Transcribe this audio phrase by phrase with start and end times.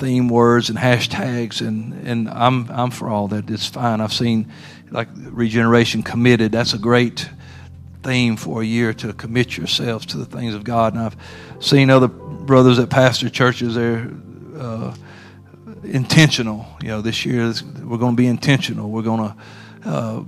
[0.00, 3.50] theme words and hashtags, and, and I'm, I'm for all that.
[3.50, 4.00] It's fine.
[4.00, 4.50] I've seen
[4.90, 6.52] like regeneration committed.
[6.52, 7.28] That's a great
[8.02, 10.94] theme for a year to commit yourselves to the things of God.
[10.94, 11.16] And I've
[11.60, 14.10] seen other brothers at pastor churches, they're
[14.56, 14.94] uh,
[15.84, 16.66] intentional.
[16.82, 17.52] You know, this year
[17.84, 18.90] we're going to be intentional.
[18.90, 19.36] We're going to,
[19.84, 20.24] uh,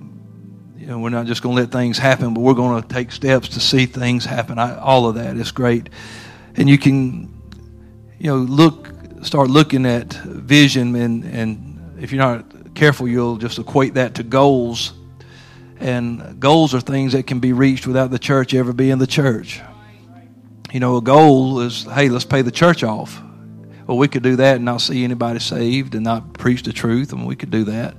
[0.77, 3.11] you know, we're not just going to let things happen, but we're going to take
[3.11, 4.59] steps to see things happen.
[4.59, 5.89] I, all of that is great.
[6.57, 7.33] And you can,
[8.19, 8.92] you know, look,
[9.23, 14.23] start looking at vision, and, and if you're not careful, you'll just equate that to
[14.23, 14.93] goals
[15.83, 19.61] and goals are things that can be reached without the church ever being the church.
[20.73, 23.21] You know, a goal is, hey, let's pay the church off.
[23.87, 27.11] Well, we could do that and not see anybody saved and not preach the truth,
[27.11, 27.97] I and mean, we could do that.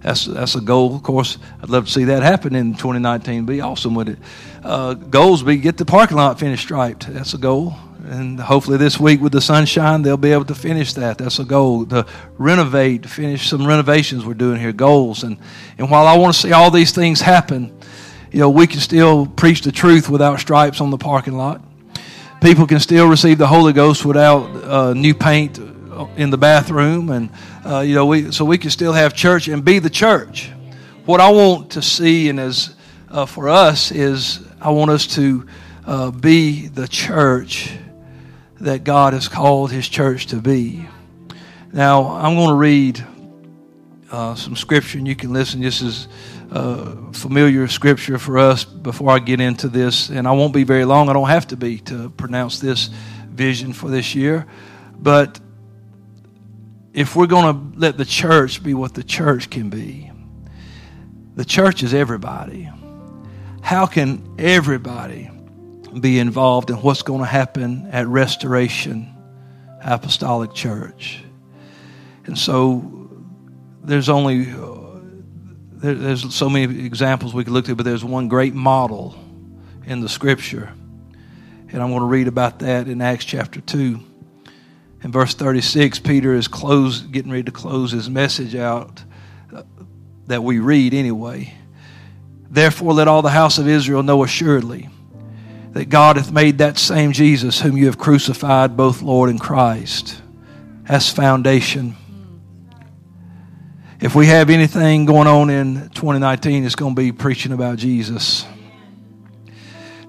[0.00, 0.96] That's that's a goal.
[0.96, 3.44] Of course, I'd love to see that happen in 2019.
[3.44, 4.18] Be awesome with it.
[4.64, 7.06] Uh, goals be get the parking lot finished striped.
[7.12, 7.76] That's a goal
[8.10, 11.18] and hopefully this week with the sunshine they'll be able to finish that.
[11.18, 12.04] That's a goal to
[12.38, 15.22] renovate finish some renovations we're doing here goals.
[15.22, 15.38] And
[15.78, 17.72] and while i want to see all these things happen
[18.32, 21.62] you know we can still preach the truth without stripes on the parking lot.
[22.40, 25.58] People can still receive the holy ghost without uh, new paint
[26.16, 27.10] in the bathroom.
[27.10, 27.30] And
[27.64, 30.50] uh, you know we so we can still have church and be the church.
[31.04, 32.74] What i want to see and as
[33.08, 35.46] uh, for us is i want us to
[35.86, 37.72] uh, be the church
[38.60, 40.86] that God has called His church to be.
[41.72, 43.04] Now, I'm going to read
[44.10, 45.60] uh, some scripture, and you can listen.
[45.60, 46.08] This is
[46.50, 50.84] uh, familiar scripture for us before I get into this, and I won't be very
[50.84, 51.08] long.
[51.08, 52.90] I don't have to be to pronounce this
[53.28, 54.46] vision for this year.
[54.98, 55.40] But
[56.92, 60.10] if we're going to let the church be what the church can be,
[61.36, 62.68] the church is everybody.
[63.62, 65.30] How can everybody
[65.98, 69.14] be involved in what's going to happen at Restoration
[69.82, 71.22] Apostolic Church.
[72.26, 73.10] And so
[73.82, 75.00] there's only uh,
[75.72, 79.18] there, there's so many examples we could look at, but there's one great model
[79.86, 80.72] in the Scripture,
[81.68, 84.00] and I'm going to read about that in Acts chapter two.
[85.02, 89.02] In verse 36, Peter is close, getting ready to close his message out
[89.54, 89.62] uh,
[90.26, 91.54] that we read anyway.
[92.50, 94.90] Therefore, let all the house of Israel know assuredly
[95.72, 100.20] that God hath made that same Jesus whom you have crucified, both Lord and Christ.
[100.84, 101.96] That's foundation.
[104.00, 108.46] If we have anything going on in 2019, it's going to be preaching about Jesus.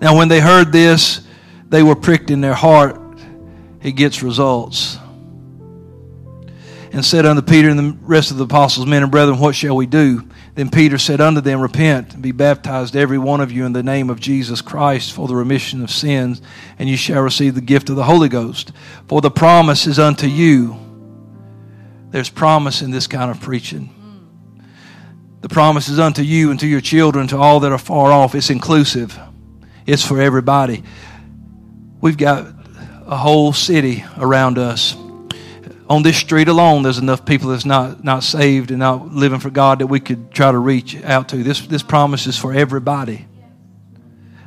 [0.01, 1.21] Now, when they heard this,
[1.69, 2.99] they were pricked in their heart.
[3.83, 4.97] It gets results.
[6.93, 9.77] And said unto Peter and the rest of the apostles, Men and brethren, what shall
[9.77, 10.27] we do?
[10.55, 13.81] Then Peter said unto them, Repent and be baptized, every one of you, in the
[13.81, 16.41] name of Jesus Christ for the remission of sins,
[16.77, 18.73] and you shall receive the gift of the Holy Ghost.
[19.07, 20.77] For the promise is unto you.
[22.09, 23.95] There's promise in this kind of preaching.
[25.39, 28.35] The promise is unto you and to your children, to all that are far off.
[28.35, 29.17] It's inclusive,
[29.85, 30.83] it's for everybody.
[32.01, 32.53] We've got
[33.05, 34.95] a whole city around us
[35.91, 39.49] on this street alone, there's enough people that's not, not saved and not living for
[39.49, 41.43] God that we could try to reach out to.
[41.43, 43.27] This, this promise is for everybody.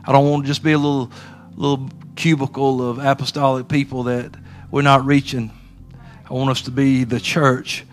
[0.07, 1.13] I don't want to just be a little,
[1.55, 4.35] little cubicle of apostolic people that
[4.71, 5.51] we're not reaching.
[6.31, 7.85] I want us to be the church.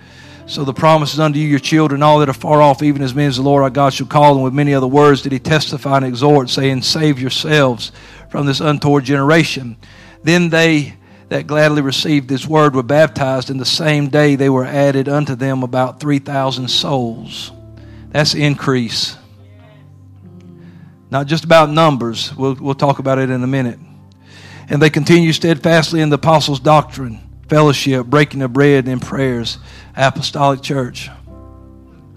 [0.46, 3.14] So the promise is unto you, your children, all that are far off, even as
[3.14, 4.44] many as the Lord our God shall call them.
[4.44, 7.92] With many other words did he testify and exhort, saying, Save yourselves
[8.30, 9.76] from this untoward generation.
[10.24, 10.96] Then they
[11.32, 15.34] that gladly received this word were baptized, and the same day they were added unto
[15.34, 17.54] them about 3,000 souls.
[18.10, 19.16] That's increase.
[21.10, 22.36] Not just about numbers.
[22.36, 23.80] We'll, we'll talk about it in a minute.
[24.68, 29.58] And they continued steadfastly in the apostles' doctrine, fellowship, breaking of bread, and prayers.
[29.96, 31.10] Apostolic church.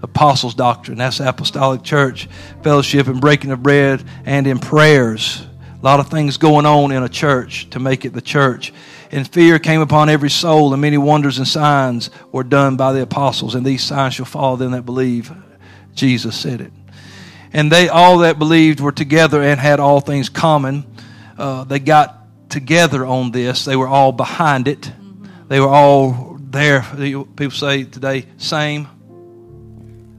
[0.03, 0.99] Apostles' doctrine.
[0.99, 2.29] That's apostolic church.
[2.65, 5.47] Fellowship and breaking of bread and in prayers.
[5.81, 8.73] A lot of things going on in a church to make it the church.
[9.11, 13.03] And fear came upon every soul, and many wonders and signs were done by the
[13.03, 13.55] apostles.
[13.55, 15.33] And these signs shall follow them that believe.
[15.95, 16.73] Jesus said it.
[17.53, 20.85] And they all that believed were together and had all things common.
[21.39, 23.65] Uh, they got together on this.
[23.65, 24.91] They were all behind it.
[25.47, 26.83] They were all there.
[26.97, 28.89] People say today, same.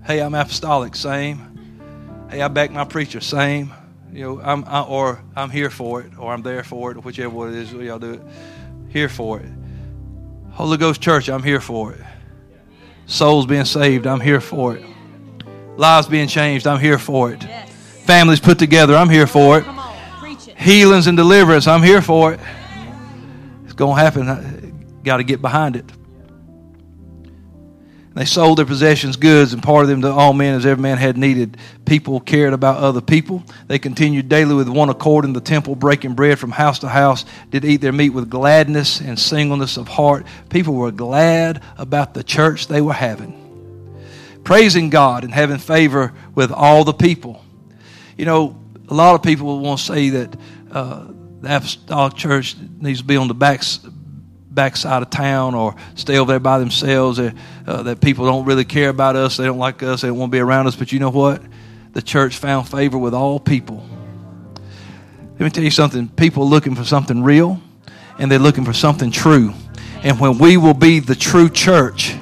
[0.05, 2.27] Hey, I'm apostolic, same.
[2.29, 3.73] Hey, I back my preacher, same.
[4.13, 7.01] You know, I'm I, or I'm here for it, or I'm there for it, or
[7.01, 7.73] whichever one it is.
[7.73, 8.21] Y'all do it
[8.95, 9.51] here for it.
[10.51, 11.99] Holy Ghost Church, I'm here for it.
[13.07, 14.85] Souls being saved, I'm here for it.
[15.75, 17.43] Lives being changed, I'm here for it.
[17.43, 17.69] Yes.
[18.05, 19.65] Families put together, I'm here for it.
[19.67, 20.57] it.
[20.57, 22.39] Healings and deliverance, I'm here for it.
[23.65, 25.01] It's going to happen.
[25.03, 25.91] Got to get behind it.
[28.15, 31.17] They sold their possessions, goods, and parted them to all men as every man had
[31.17, 31.57] needed.
[31.83, 33.43] People cared about other people.
[33.67, 37.25] They continued daily with one accord in the temple, breaking bread from house to house,
[37.49, 40.25] did eat their meat with gladness and singleness of heart.
[40.49, 43.99] People were glad about the church they were having,
[44.45, 47.43] praising God and having favor with all the people.
[48.17, 48.57] You know,
[48.87, 50.37] a lot of people will want to say that
[50.71, 51.07] uh,
[51.41, 53.85] the apostolic church needs to be on the backs
[54.55, 57.33] backside of town or stay over there by themselves, or,
[57.67, 60.39] uh, that people don't really care about us, they don't like us, they won't be
[60.39, 60.75] around us.
[60.75, 61.41] But you know what?
[61.93, 63.87] The church found favor with all people.
[65.33, 67.59] Let me tell you something people looking for something real,
[68.17, 69.53] and they're looking for something true.
[70.01, 72.15] And when we will be the true church,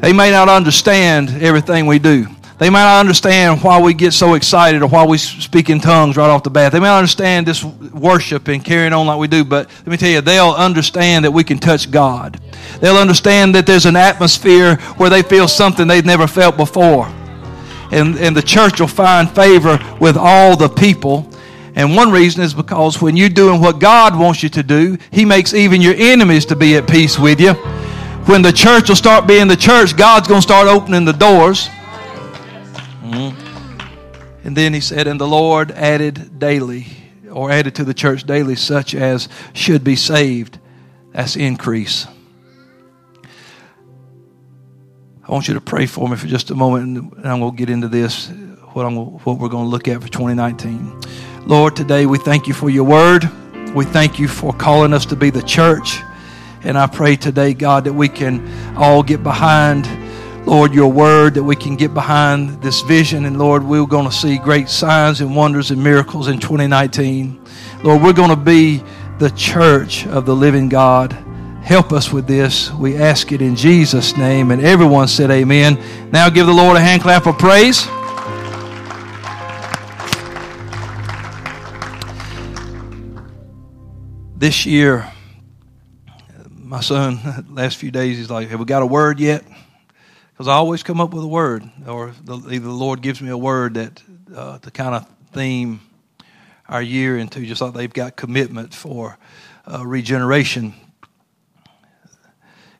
[0.00, 2.26] they may not understand everything we do.
[2.60, 6.18] They might not understand why we get so excited or why we speak in tongues
[6.18, 6.72] right off the bat.
[6.72, 9.96] They may not understand this worship and carrying on like we do, but let me
[9.96, 12.38] tell you, they'll understand that we can touch God.
[12.82, 17.06] They'll understand that there's an atmosphere where they feel something they've never felt before.
[17.92, 21.30] And, and the church will find favor with all the people.
[21.76, 25.24] And one reason is because when you're doing what God wants you to do, He
[25.24, 27.54] makes even your enemies to be at peace with you.
[28.26, 31.70] When the church will start being the church, God's going to start opening the doors.
[33.10, 34.46] Mm-hmm.
[34.46, 36.86] And then he said, And the Lord added daily,
[37.30, 40.58] or added to the church daily, such as should be saved.
[41.12, 42.06] That's increase.
[45.26, 47.56] I want you to pray for me for just a moment, and I'm going to
[47.56, 48.28] get into this,
[48.72, 51.00] what, I'm, what we're going to look at for 2019.
[51.46, 53.28] Lord, today we thank you for your word.
[53.74, 55.98] We thank you for calling us to be the church.
[56.62, 59.86] And I pray today, God, that we can all get behind
[60.46, 63.26] Lord, your word that we can get behind this vision.
[63.26, 67.40] And Lord, we're going to see great signs and wonders and miracles in 2019.
[67.84, 68.82] Lord, we're going to be
[69.18, 71.12] the church of the living God.
[71.62, 72.72] Help us with this.
[72.72, 74.50] We ask it in Jesus' name.
[74.50, 75.78] And everyone said, Amen.
[76.10, 77.86] Now give the Lord a hand clap of praise.
[84.38, 85.12] This year,
[86.54, 89.44] my son, last few days, he's like, Have we got a word yet?
[90.40, 93.28] Because I always come up with a word, or the, either the Lord gives me
[93.28, 94.02] a word that
[94.34, 95.80] uh, to kind of theme
[96.66, 99.18] our year into, just like they've got commitment for
[99.70, 100.72] uh, regeneration.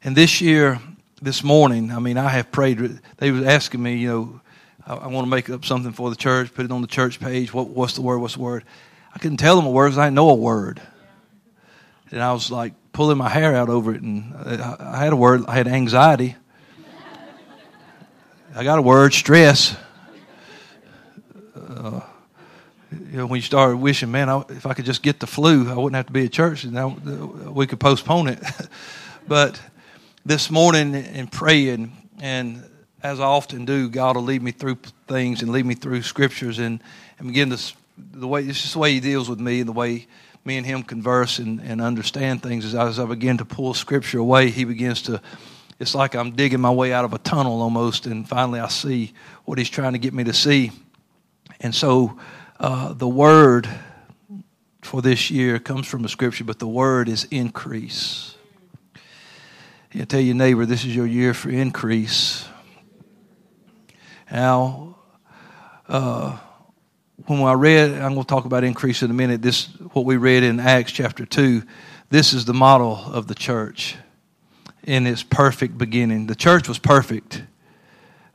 [0.03, 0.81] And this year,
[1.21, 2.99] this morning, I mean, I have prayed.
[3.19, 4.41] They were asking me, you know,
[4.87, 7.21] I, I want to make up something for the church, put it on the church
[7.21, 7.53] page.
[7.53, 8.21] What, what's the word?
[8.21, 8.65] What's the word?
[9.15, 10.81] I couldn't tell them a word because I didn't know a word.
[12.11, 15.17] And I was like pulling my hair out over it, and I, I had a
[15.17, 15.45] word.
[15.47, 16.37] I had anxiety.
[18.53, 19.77] I got a word stress.
[21.55, 22.01] Uh,
[22.91, 25.71] you know, when you start wishing, man, I, if I could just get the flu,
[25.71, 28.43] I wouldn't have to be at church, and now we could postpone it.
[29.29, 29.61] but
[30.27, 32.65] this morning in praying, and
[33.05, 36.59] as I often do, God will lead me through things and lead me through scriptures,
[36.59, 36.83] and,
[37.21, 39.73] and begin to the way it's just the way He deals with me, and the
[39.73, 40.09] way
[40.45, 42.65] me and Him converse and, and understand things.
[42.65, 45.23] As I, as I begin to pull Scripture away, He begins to
[45.81, 49.15] it's like I'm digging my way out of a tunnel almost, and finally I see
[49.47, 50.73] what he's trying to get me to see.
[51.59, 52.19] And so
[52.61, 53.67] uh, the word
[54.83, 58.37] for this year comes from a scripture, but the word is increase.
[59.93, 62.47] You tell your neighbor, this is your year for increase.
[64.31, 64.97] Now,
[65.89, 66.37] uh,
[67.27, 69.41] when I read, I'm going to talk about increase in a minute.
[69.41, 71.63] This, what we read in Acts chapter 2,
[72.11, 73.97] this is the model of the church
[74.85, 76.27] in its perfect beginning.
[76.27, 77.43] The church was perfect.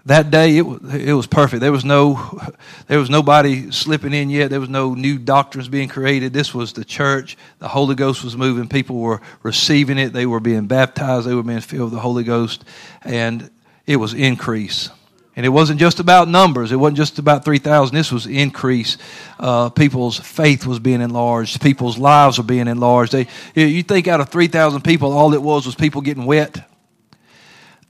[0.05, 1.61] That day, it was, it was perfect.
[1.61, 2.39] There was no,
[2.87, 4.51] there was nobody slipping in yet.
[4.51, 6.31] There was no new doctrines being created.
[6.31, 7.37] This was the church.
[7.57, 8.67] The Holy Ghost was moving.
[8.67, 10.13] People were receiving it.
[10.13, 11.27] They were being baptized.
[11.27, 12.65] They were being filled with the Holy Ghost,
[13.01, 13.49] and
[13.87, 14.91] it was increase.
[15.35, 16.71] And it wasn't just about numbers.
[16.71, 17.93] It wasn't just about 3,000.
[17.93, 18.97] This was increase.
[19.37, 21.61] Uh, people's faith was being enlarged.
[21.61, 23.11] People's lives were being enlarged.
[23.11, 26.65] They, you think out of 3,000 people, all it was was people getting wet.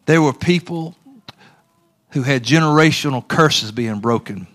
[0.08, 0.96] There were people
[2.12, 4.48] who had generational curses being broken.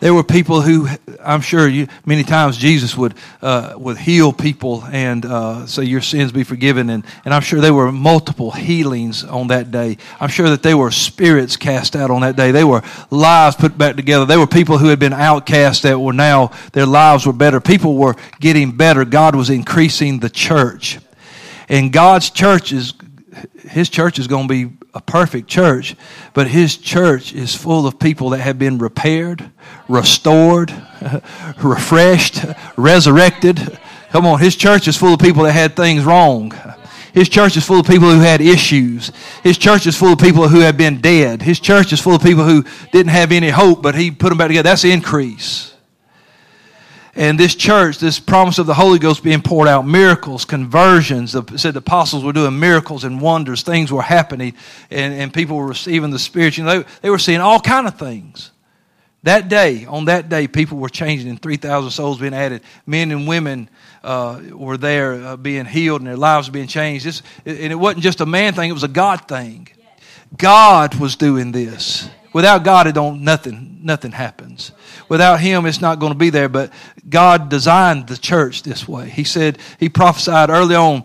[0.00, 0.88] There were people who,
[1.20, 6.00] I'm sure, you, many times Jesus would uh, would heal people and uh, say, "Your
[6.00, 9.98] sins be forgiven." And, and I'm sure there were multiple healings on that day.
[10.20, 12.52] I'm sure that there were spirits cast out on that day.
[12.52, 14.24] They were lives put back together.
[14.24, 17.60] There were people who had been outcast that were now their lives were better.
[17.60, 19.04] People were getting better.
[19.04, 20.98] God was increasing the church,
[21.68, 22.94] and God's church is
[23.68, 25.94] His church is going to be a perfect church,
[26.34, 29.50] but his church is full of people that have been repaired,
[29.88, 30.74] restored,
[31.62, 32.44] refreshed,
[32.76, 33.78] resurrected.
[34.10, 36.52] Come on, his church is full of people that had things wrong.
[37.14, 39.12] His church is full of people who had issues.
[39.44, 41.42] His church is full of people who have been dead.
[41.42, 44.38] His church is full of people who didn't have any hope, but He put them
[44.38, 44.68] back together.
[44.68, 45.74] That's increase.
[47.18, 51.32] And this church, this promise of the Holy Ghost being poured out, miracles, conversions.
[51.32, 53.62] The, said the apostles were doing miracles and wonders.
[53.62, 54.54] Things were happening,
[54.88, 56.56] and, and people were receiving the Spirit.
[56.56, 58.52] You know, they, they were seeing all kind of things.
[59.24, 62.62] That day, on that day, people were changing and 3,000 souls being added.
[62.86, 63.68] Men and women
[64.04, 67.04] uh, were there uh, being healed and their lives being changed.
[67.04, 69.66] This, and it wasn't just a man thing, it was a God thing.
[70.36, 72.08] God was doing this.
[72.32, 74.72] Without God, it don't nothing nothing happens.
[75.08, 76.48] Without Him, it's not going to be there.
[76.48, 76.72] But
[77.08, 79.08] God designed the church this way.
[79.08, 81.04] He said He prophesied early on.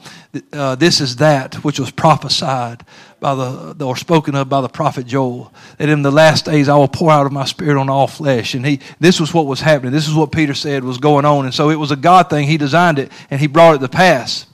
[0.52, 2.84] Uh, this is that which was prophesied
[3.20, 5.54] by the or spoken of by the prophet Joel.
[5.78, 8.54] That in the last days I will pour out of my spirit on all flesh.
[8.54, 9.94] And he this was what was happening.
[9.94, 11.46] This is what Peter said was going on.
[11.46, 12.48] And so it was a God thing.
[12.48, 14.46] He designed it and He brought it to pass.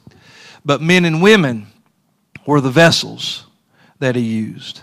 [0.63, 1.67] But men and women
[2.45, 3.47] were the vessels
[3.99, 4.81] that He used.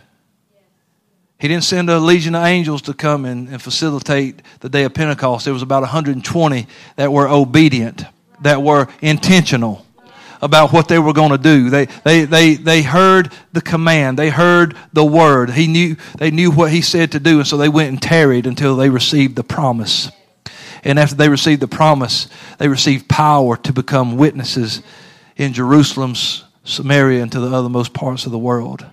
[1.38, 4.95] He didn't send a legion of angels to come and, and facilitate the day of
[4.95, 5.45] Pentecost.
[5.45, 6.66] There was about 120
[6.97, 8.05] that were obedient,
[8.40, 9.85] that were intentional
[10.40, 11.71] about what they were going to do.
[11.71, 14.19] They, they, they, they heard the command.
[14.19, 15.50] They heard the word.
[15.50, 18.47] He knew, they knew what he said to do, and so they went and tarried
[18.47, 20.11] until they received the promise.
[20.85, 22.28] And after they received the promise,
[22.59, 24.83] they received power to become witnesses
[25.37, 28.85] in Jerusalem's Samaria, and to the othermost parts of the world.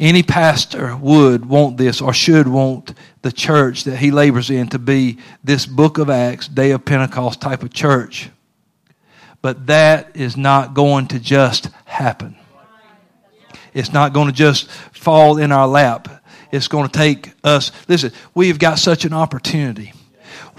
[0.00, 4.78] Any pastor would want this or should want the church that he labors in to
[4.78, 8.30] be this book of Acts, day of Pentecost type of church.
[9.42, 12.34] But that is not going to just happen.
[13.74, 16.08] It's not going to just fall in our lap.
[16.50, 17.70] It's going to take us.
[17.86, 19.92] Listen, we've got such an opportunity.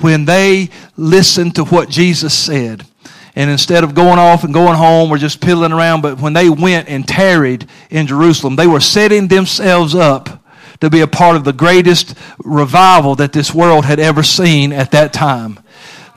[0.01, 2.85] When they listen to what Jesus said,
[3.35, 6.49] and instead of going off and going home or just piddling around, but when they
[6.49, 10.41] went and tarried in Jerusalem, they were setting themselves up
[10.81, 14.91] to be a part of the greatest revival that this world had ever seen at
[14.91, 15.59] that time.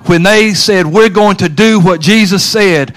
[0.06, 2.97] When they said, We're going to do what Jesus said,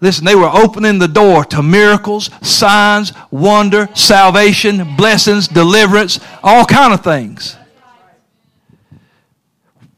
[0.00, 6.94] listen, they were opening the door to miracles, signs, wonder, salvation, blessings, deliverance, all kind
[6.94, 7.56] of things.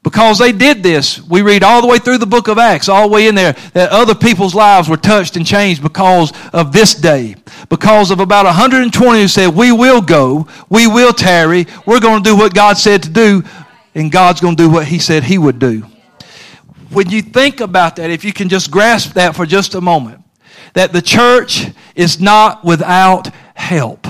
[0.02, 3.08] Because they did this, we read all the way through the book of Acts, all
[3.08, 6.94] the way in there, that other people's lives were touched and changed because of this
[6.94, 7.36] day.
[7.68, 12.30] Because of about 120 who said, We will go, we will tarry, we're going to
[12.30, 13.42] do what God said to do,
[13.94, 15.84] and God's going to do what He said He would do.
[16.88, 20.24] When you think about that, if you can just grasp that for just a moment,
[20.72, 24.06] that the church is not without help.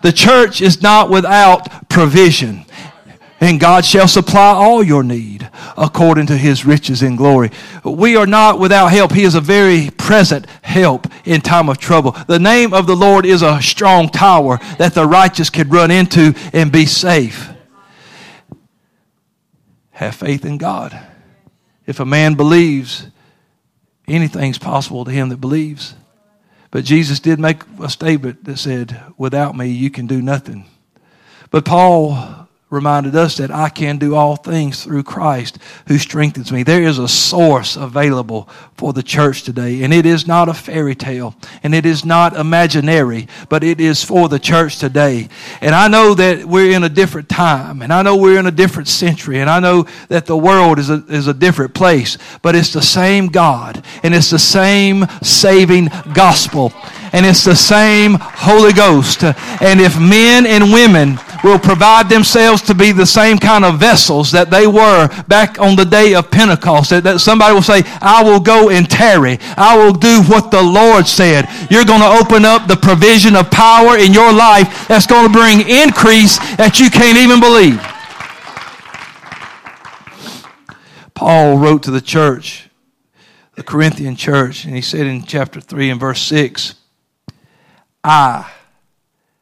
[0.00, 2.64] The church is not without provision
[3.44, 7.50] and God shall supply all your need according to his riches in glory.
[7.84, 9.12] We are not without help.
[9.12, 12.12] He is a very present help in time of trouble.
[12.26, 16.32] The name of the Lord is a strong tower that the righteous can run into
[16.54, 17.50] and be safe.
[19.90, 20.98] Have faith in God.
[21.86, 23.08] If a man believes,
[24.08, 25.94] anything's possible to him that believes.
[26.70, 30.64] But Jesus did make a statement that said, Without me, you can do nothing.
[31.50, 32.43] But Paul
[32.74, 36.62] reminded us that I can do all things through Christ who strengthens me.
[36.62, 40.94] There is a source available for the church today, and it is not a fairy
[40.94, 45.28] tale, and it is not imaginary, but it is for the church today.
[45.60, 48.50] And I know that we're in a different time, and I know we're in a
[48.50, 52.54] different century, and I know that the world is a, is a different place, but
[52.54, 56.72] it's the same God, and it's the same saving gospel,
[57.14, 59.22] and it's the same Holy Ghost.
[59.22, 64.32] And if men and women will provide themselves to be the same kind of vessels
[64.32, 66.90] that they were back on the day of Pentecost.
[66.90, 69.38] That, that somebody will say, I will go and tarry.
[69.56, 71.46] I will do what the Lord said.
[71.70, 75.32] You're going to open up the provision of power in your life that's going to
[75.32, 77.78] bring increase that you can't even believe.
[81.14, 82.70] Paul wrote to the church,
[83.54, 86.74] the Corinthian church, and he said in chapter 3 and verse 6,
[88.04, 88.50] I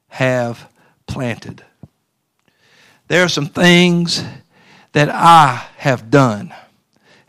[0.08, 0.70] have
[1.06, 1.64] planted.
[3.08, 4.24] There are some things
[4.92, 6.54] that I have done.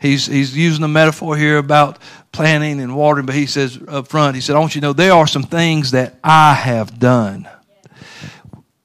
[0.00, 1.98] He's, he's using a metaphor here about
[2.30, 4.92] planting and watering, but he says up front, he said, I want you to know
[4.92, 7.48] there are some things that I have done.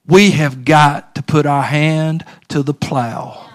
[0.05, 3.49] We have got to put our hand to the plow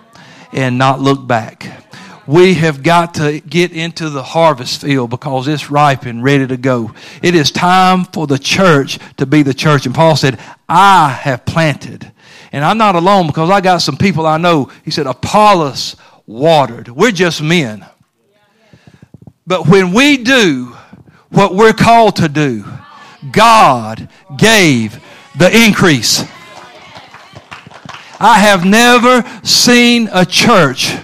[0.52, 1.84] and not look back.
[2.26, 6.57] We have got to get into the harvest field because it's ripe and ready to
[6.57, 6.93] go.
[7.23, 9.85] It is time for the church to be the church.
[9.85, 12.12] And Paul said, I have planted
[12.54, 14.71] and I'm not alone because I got some people I know.
[14.85, 16.88] He said, Apollos watered.
[16.88, 17.85] We're just men.
[19.45, 20.76] But when we do
[21.31, 22.64] what we're called to do,
[23.33, 25.02] God gave
[25.37, 26.21] the increase.
[28.21, 30.95] I have never seen a church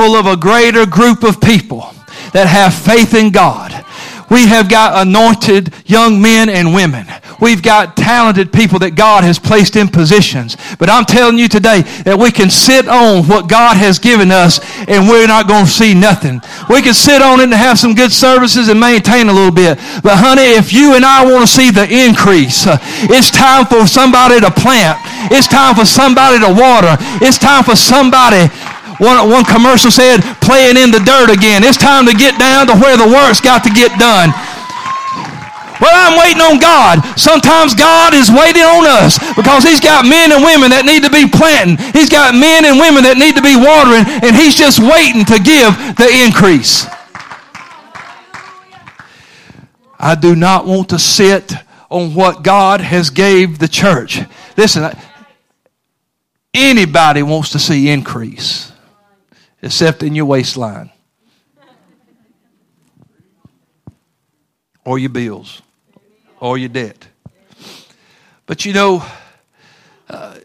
[0.00, 1.92] full of a greater group of people
[2.32, 3.84] that have faith in God
[4.30, 7.04] we have got anointed young men and women.
[7.40, 10.56] We've got talented people that God has placed in positions.
[10.78, 14.60] But I'm telling you today that we can sit on what God has given us
[14.86, 16.40] and we're not going to see nothing.
[16.70, 19.78] We can sit on it and have some good services and maintain a little bit.
[20.04, 22.70] But honey, if you and I want to see the increase,
[23.10, 25.00] it's time for somebody to plant.
[25.34, 26.94] It's time for somebody to water.
[27.18, 28.46] It's time for somebody
[29.00, 31.64] one, one commercial said, playing in the dirt again.
[31.64, 34.28] It's time to get down to where the work's got to get done.
[35.80, 37.00] Well, I'm waiting on God.
[37.16, 41.10] Sometimes God is waiting on us because He's got men and women that need to
[41.10, 41.80] be planting.
[41.96, 45.40] He's got men and women that need to be watering, and He's just waiting to
[45.40, 46.84] give the increase.
[49.98, 51.52] I do not want to sit
[51.88, 54.20] on what God has gave the church.
[54.58, 54.92] Listen,
[56.52, 58.69] anybody wants to see increase
[59.62, 60.90] except in your waistline
[64.84, 65.62] or your bills
[66.40, 67.06] or your debt.
[68.46, 69.04] But you know,
[70.08, 70.36] uh,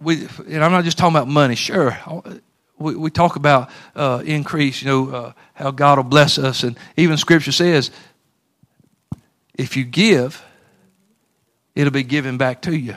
[0.00, 1.54] we, and I'm not just talking about money.
[1.54, 1.96] Sure,
[2.78, 6.62] we, we talk about uh, increase, you know, uh, how God will bless us.
[6.62, 7.90] And even Scripture says,
[9.54, 10.42] if you give,
[11.74, 12.96] it'll be given back to you.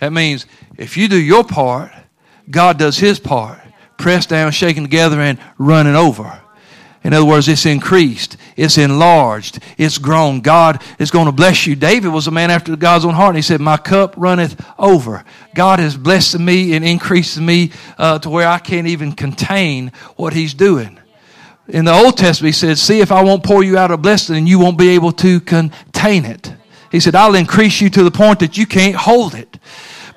[0.00, 0.46] That means
[0.76, 1.92] if you do your part,
[2.50, 3.60] God does his part
[3.96, 6.42] pressed down, shaken together, and running over.
[7.04, 10.40] In other words, it's increased, it's enlarged, it's grown.
[10.40, 11.74] God is going to bless you.
[11.74, 15.24] David was a man after God's own heart, and he said, My cup runneth over.
[15.54, 20.32] God has blessed me and increased me uh, to where I can't even contain what
[20.32, 21.00] He's doing.
[21.66, 24.36] In the Old Testament, He said, See if I won't pour you out a blessing
[24.36, 26.54] and you won't be able to contain it.
[26.92, 29.58] He said, I'll increase you to the point that you can't hold it.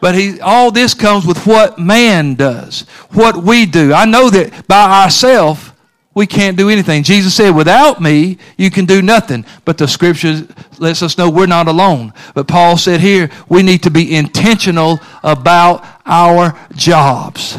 [0.05, 3.91] But he, all this comes with what man does, what we do.
[3.91, 5.71] I know that by ourselves,
[6.13, 7.01] we can't do anything.
[7.01, 9.47] Jesus said, without me, you can do nothing.
[9.65, 12.13] But the scripture lets us know we're not alone.
[12.35, 17.57] But Paul said here, we need to be intentional about our jobs.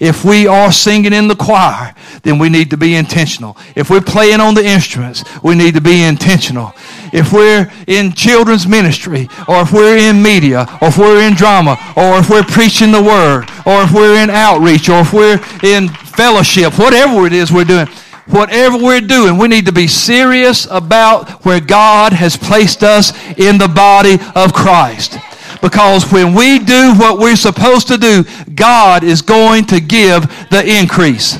[0.00, 3.56] If we are singing in the choir, then we need to be intentional.
[3.74, 6.72] If we're playing on the instruments, we need to be intentional.
[7.12, 11.76] If we're in children's ministry, or if we're in media, or if we're in drama,
[11.96, 15.88] or if we're preaching the word, or if we're in outreach, or if we're in
[15.88, 17.86] fellowship, whatever it is we're doing,
[18.26, 23.58] whatever we're doing, we need to be serious about where God has placed us in
[23.58, 25.18] the body of Christ.
[25.60, 30.64] Because when we do what we're supposed to do, God is going to give the
[30.64, 31.38] increase.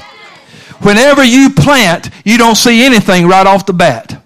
[0.81, 4.23] Whenever you plant, you don't see anything right off the bat.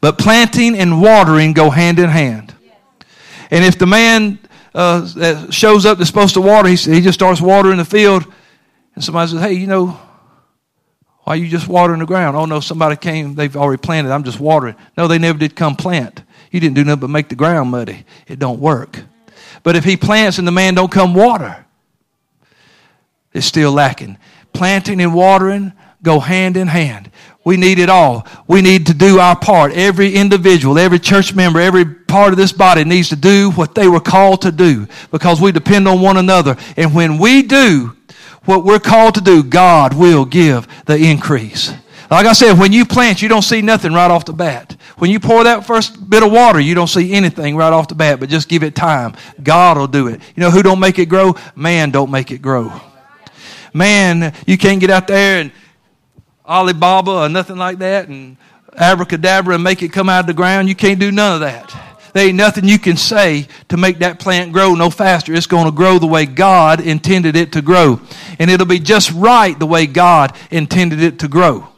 [0.00, 2.54] But planting and watering go hand in hand.
[3.50, 4.38] And if the man
[4.74, 8.24] uh, that shows up that's supposed to water, he, he just starts watering the field,
[8.94, 9.98] and somebody says, Hey, you know,
[11.24, 12.36] why are you just watering the ground?
[12.36, 14.76] Oh, no, somebody came, they've already planted, I'm just watering.
[14.96, 16.22] No, they never did come plant.
[16.50, 18.04] You didn't do nothing but make the ground muddy.
[18.26, 19.02] It don't work.
[19.62, 21.64] But if he plants and the man don't come water,
[23.32, 24.18] it's still lacking.
[24.52, 27.10] Planting and watering go hand in hand.
[27.44, 28.26] We need it all.
[28.48, 29.72] We need to do our part.
[29.72, 33.86] Every individual, every church member, every part of this body needs to do what they
[33.86, 36.56] were called to do because we depend on one another.
[36.76, 37.96] And when we do
[38.46, 41.72] what we're called to do, God will give the increase.
[42.10, 44.76] Like I said, when you plant, you don't see nothing right off the bat.
[44.98, 47.94] When you pour that first bit of water, you don't see anything right off the
[47.94, 49.14] bat, but just give it time.
[49.42, 50.20] God will do it.
[50.34, 51.34] You know who don't make it grow?
[51.54, 52.72] Man don't make it grow.
[53.74, 55.52] Man, you can't get out there and
[56.46, 58.36] Alibaba or nothing like that and
[58.76, 60.68] abracadabra and make it come out of the ground.
[60.68, 61.74] You can't do none of that.
[62.12, 65.34] There ain't nothing you can say to make that plant grow no faster.
[65.34, 68.00] It's going to grow the way God intended it to grow.
[68.38, 71.68] And it'll be just right the way God intended it to grow.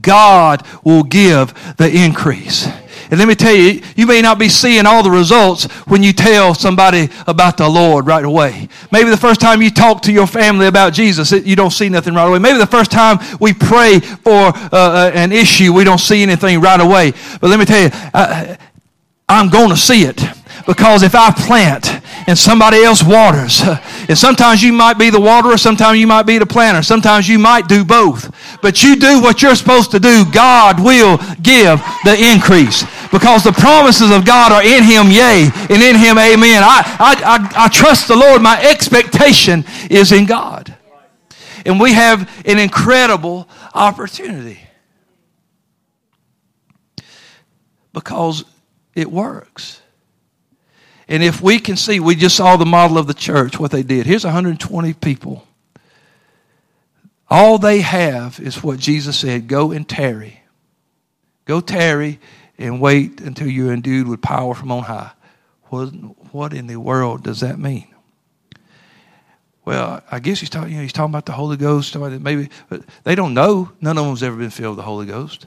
[0.00, 2.66] God will give the increase.
[3.10, 6.12] And let me tell you, you may not be seeing all the results when you
[6.12, 8.68] tell somebody about the Lord right away.
[8.92, 12.12] Maybe the first time you talk to your family about Jesus, you don't see nothing
[12.12, 12.38] right away.
[12.38, 16.60] Maybe the first time we pray for uh, uh an issue, we don't see anything
[16.60, 17.12] right away.
[17.40, 18.58] But let me tell you, I,
[19.26, 20.22] I'm going to see it.
[20.68, 21.88] Because if I plant
[22.28, 23.62] and somebody else waters,
[24.08, 27.40] and sometimes you might be the waterer, sometimes you might be the planter, sometimes you
[27.40, 28.30] might do both.
[28.62, 32.84] But you do what you're supposed to do, God will give the increase.
[33.10, 36.62] Because the promises of God are in Him, yea, and in Him, amen.
[36.62, 38.42] I, I, I, I trust the Lord.
[38.42, 40.76] My expectation is in God.
[41.66, 44.60] And we have an incredible opportunity.
[47.98, 48.44] because
[48.94, 49.82] it works.
[51.08, 53.82] And if we can see, we just saw the model of the church, what they
[53.82, 54.04] did.
[54.04, 55.46] Here's 120 people.
[57.30, 60.42] All they have is what Jesus said go and tarry.
[61.44, 62.20] Go tarry
[62.58, 65.12] and wait until you're endued with power from on high.
[65.70, 67.86] What, in the world does that mean?
[69.64, 70.70] Well, I guess he's talking.
[70.70, 71.94] You know, he's talking about the Holy Ghost.
[71.94, 72.48] Maybe,
[73.04, 73.70] they don't know.
[73.82, 75.46] None of them's ever been filled with the Holy Ghost.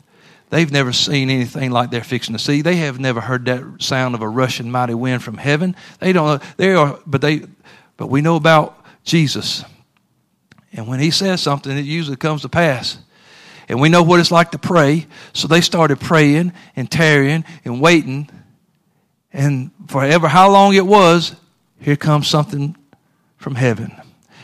[0.51, 2.61] They've never seen anything like they're fixing to see.
[2.61, 5.77] They have never heard that sound of a rushing mighty wind from heaven.
[5.99, 6.43] They don't.
[6.57, 7.43] They are, but they,
[7.95, 9.63] but we know about Jesus,
[10.73, 12.97] and when He says something, it usually comes to pass.
[13.69, 15.07] And we know what it's like to pray.
[15.31, 18.29] So they started praying and tarrying and waiting.
[19.31, 21.33] And forever, how long it was,
[21.79, 22.75] here comes something
[23.37, 23.95] from heaven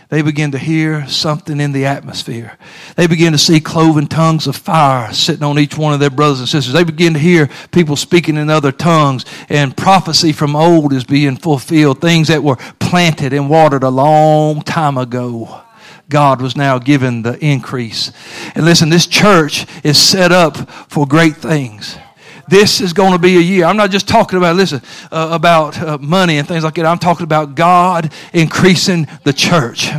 [0.09, 2.57] they begin to hear something in the atmosphere.
[2.95, 6.39] They begin to see cloven tongues of fire sitting on each one of their brothers
[6.39, 6.73] and sisters.
[6.73, 11.35] They begin to hear people speaking in other tongues, and prophecy from old is being
[11.35, 11.99] fulfilled.
[11.99, 15.61] Things that were planted and watered a long time ago.
[16.09, 18.13] God was now given the increase.
[18.55, 21.97] And listen, this church is set up for great things
[22.47, 23.65] this is going to be a year.
[23.65, 24.81] I'm not just talking about, listen,
[25.11, 26.85] uh, about uh, money and things like that.
[26.85, 29.89] I'm talking about God increasing the church.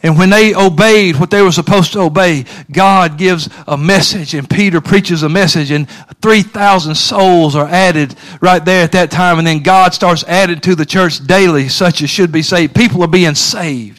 [0.00, 4.48] And when they obeyed what they were supposed to obey, God gives a message and
[4.48, 5.90] Peter preaches a message and
[6.22, 9.38] 3,000 souls are added right there at that time.
[9.38, 12.76] And then God starts adding to the church daily, such as should be saved.
[12.76, 13.97] People are being saved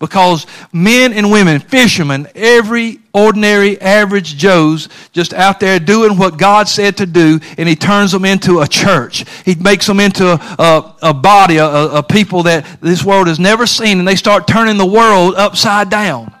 [0.00, 6.68] because men and women, fishermen, every ordinary, average Joes just out there doing what God
[6.68, 9.24] said to do, and He turns them into a church.
[9.44, 13.38] He makes them into a, a, a body, a, a people that this world has
[13.38, 16.34] never seen, and they start turning the world upside down.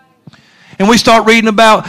[0.78, 1.86] And we start reading about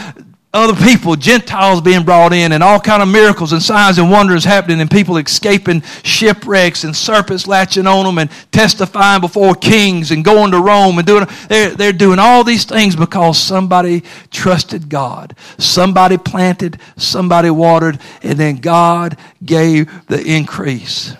[0.54, 4.44] other people, Gentiles being brought in, and all kind of miracles and signs and wonders
[4.44, 10.22] happening, and people escaping shipwrecks and serpents latching on them, and testifying before kings and
[10.22, 11.26] going to Rome and doing.
[11.48, 15.34] They're, they're doing all these things because somebody trusted God.
[15.56, 21.16] Somebody planted, somebody watered, and then God gave the increase.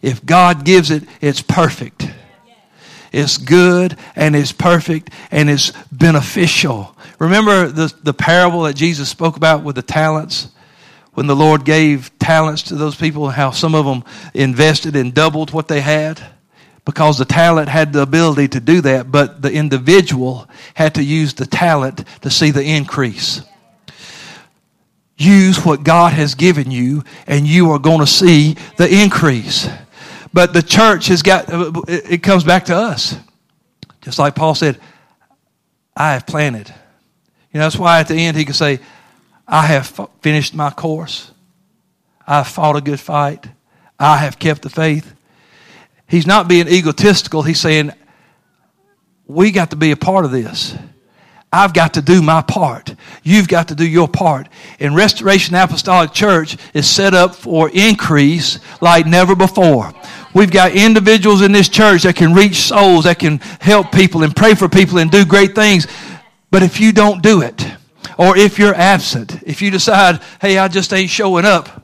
[0.00, 2.08] If God gives it, it's perfect.
[3.16, 6.94] It's good and it's perfect and it's beneficial.
[7.18, 10.48] Remember the, the parable that Jesus spoke about with the talents?
[11.14, 15.50] When the Lord gave talents to those people, how some of them invested and doubled
[15.50, 16.22] what they had?
[16.84, 21.32] Because the talent had the ability to do that, but the individual had to use
[21.32, 23.40] the talent to see the increase
[25.16, 29.66] use what God has given you, and you are going to see the increase.
[30.36, 31.46] But the church has got,
[31.88, 33.16] it comes back to us.
[34.02, 34.78] Just like Paul said,
[35.96, 36.68] I have planted.
[36.68, 38.80] You know, that's why at the end he could say,
[39.48, 41.30] I have finished my course.
[42.26, 43.46] I have fought a good fight.
[43.98, 45.10] I have kept the faith.
[46.06, 47.40] He's not being egotistical.
[47.40, 47.92] He's saying,
[49.26, 50.76] we got to be a part of this.
[51.50, 52.94] I've got to do my part.
[53.22, 54.50] You've got to do your part.
[54.80, 59.94] And Restoration Apostolic Church is set up for increase like never before.
[60.36, 64.36] We've got individuals in this church that can reach souls, that can help people and
[64.36, 65.86] pray for people and do great things.
[66.50, 67.66] But if you don't do it,
[68.18, 71.82] or if you're absent, if you decide, hey, I just ain't showing up,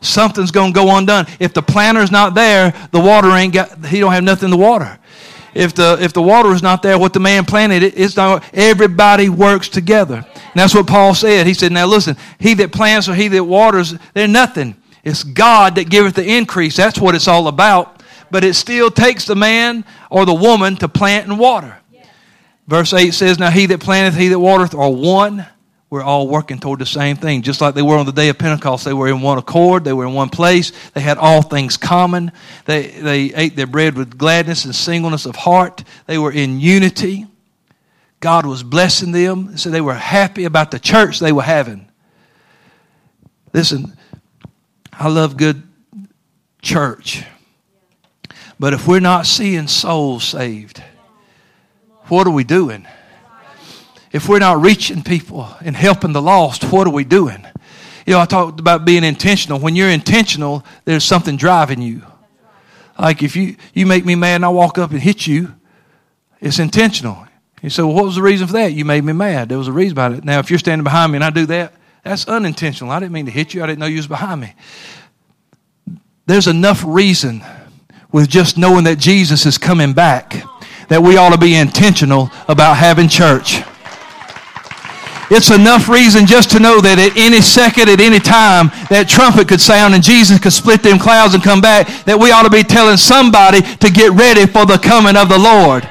[0.00, 1.26] something's going to go undone.
[1.40, 4.96] If the planter's not there, the water ain't got, he don't have nothing to water.
[5.54, 8.44] If the, if the water is not there, what the man planted, it, it's not,
[8.54, 10.24] everybody works together.
[10.24, 11.48] And that's what Paul said.
[11.48, 14.76] He said, now listen, he that plants or he that waters, they're nothing.
[15.08, 16.76] It's God that giveth the increase.
[16.76, 18.02] That's what it's all about.
[18.30, 21.78] But it still takes the man or the woman to plant and water.
[22.66, 25.46] Verse 8 says, Now he that planteth, he that watereth are one.
[25.88, 27.40] We're all working toward the same thing.
[27.40, 29.94] Just like they were on the day of Pentecost, they were in one accord, they
[29.94, 32.30] were in one place, they had all things common.
[32.66, 35.84] They, they ate their bread with gladness and singleness of heart.
[36.06, 37.26] They were in unity.
[38.20, 39.56] God was blessing them.
[39.56, 41.88] So they were happy about the church they were having.
[43.54, 43.96] Listen,
[44.98, 45.62] I love good
[46.60, 47.24] church.
[48.58, 50.82] But if we're not seeing souls saved,
[52.08, 52.86] what are we doing?
[54.10, 57.46] If we're not reaching people and helping the lost, what are we doing?
[58.06, 59.60] You know, I talked about being intentional.
[59.60, 62.02] When you're intentional, there's something driving you.
[62.98, 65.54] Like if you, you make me mad and I walk up and hit you,
[66.40, 67.24] it's intentional.
[67.62, 68.72] You say, well, what was the reason for that?
[68.72, 69.48] You made me mad.
[69.48, 70.24] There was a reason about it.
[70.24, 72.90] Now, if you're standing behind me and I do that, that's unintentional.
[72.90, 73.62] I didn't mean to hit you.
[73.62, 74.54] I didn't know you was behind me.
[76.26, 77.42] There's enough reason
[78.12, 80.42] with just knowing that Jesus is coming back
[80.88, 83.60] that we ought to be intentional about having church.
[85.30, 89.46] It's enough reason just to know that at any second, at any time, that trumpet
[89.46, 92.50] could sound and Jesus could split them clouds and come back, that we ought to
[92.50, 95.84] be telling somebody to get ready for the coming of the Lord.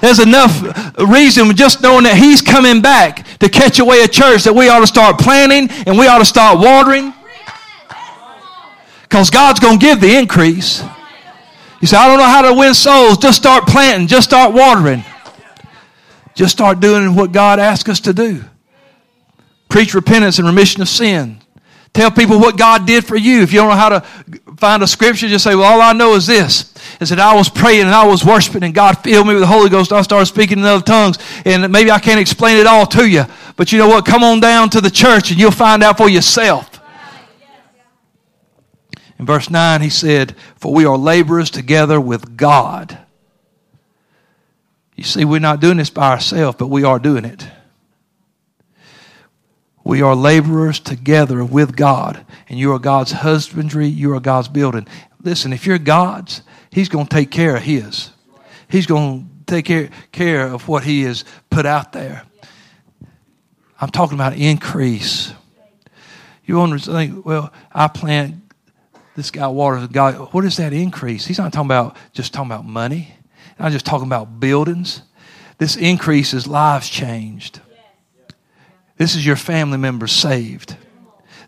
[0.00, 0.62] There's enough
[0.98, 4.80] reason just knowing that He's coming back to catch away a church that we ought
[4.80, 7.12] to start planning and we ought to start watering.
[9.02, 10.82] Because God's going to give the increase.
[11.80, 13.18] You say, I don't know how to win souls.
[13.18, 14.06] Just start planting.
[14.06, 15.04] Just start watering.
[16.34, 18.44] Just start doing what God asks us to do.
[19.68, 21.40] Preach repentance and remission of sin.
[21.92, 23.42] Tell people what God did for you.
[23.42, 24.00] If you don't know how to
[24.56, 27.48] find a scripture, just say, Well, all I know is this is that I was
[27.48, 29.92] praying and I was worshiping and God filled me with the Holy Ghost.
[29.92, 31.18] I started speaking in other tongues.
[31.44, 33.24] And maybe I can't explain it all to you.
[33.56, 34.04] But you know what?
[34.04, 36.80] Come on down to the church and you'll find out for yourself.
[39.18, 42.98] In verse 9, he said, For we are laborers together with God.
[44.96, 47.46] You see, we're not doing this by ourselves, but we are doing it.
[49.90, 54.86] We are laborers together with God, and you are God's husbandry, you are God's building.
[55.20, 58.12] Listen, if you're God's, He's going to take care of His.
[58.68, 62.22] He's going to take care, care of what He has put out there.
[63.80, 65.32] I'm talking about increase.
[66.44, 68.36] You want to think, well, I plant
[69.16, 70.32] this guy waters God.
[70.32, 71.26] What is that increase?
[71.26, 73.12] He's not talking about just talking about money.
[73.58, 75.02] Not just talking about buildings.
[75.58, 77.60] This increase is lives changed.
[79.00, 80.76] This is your family members saved.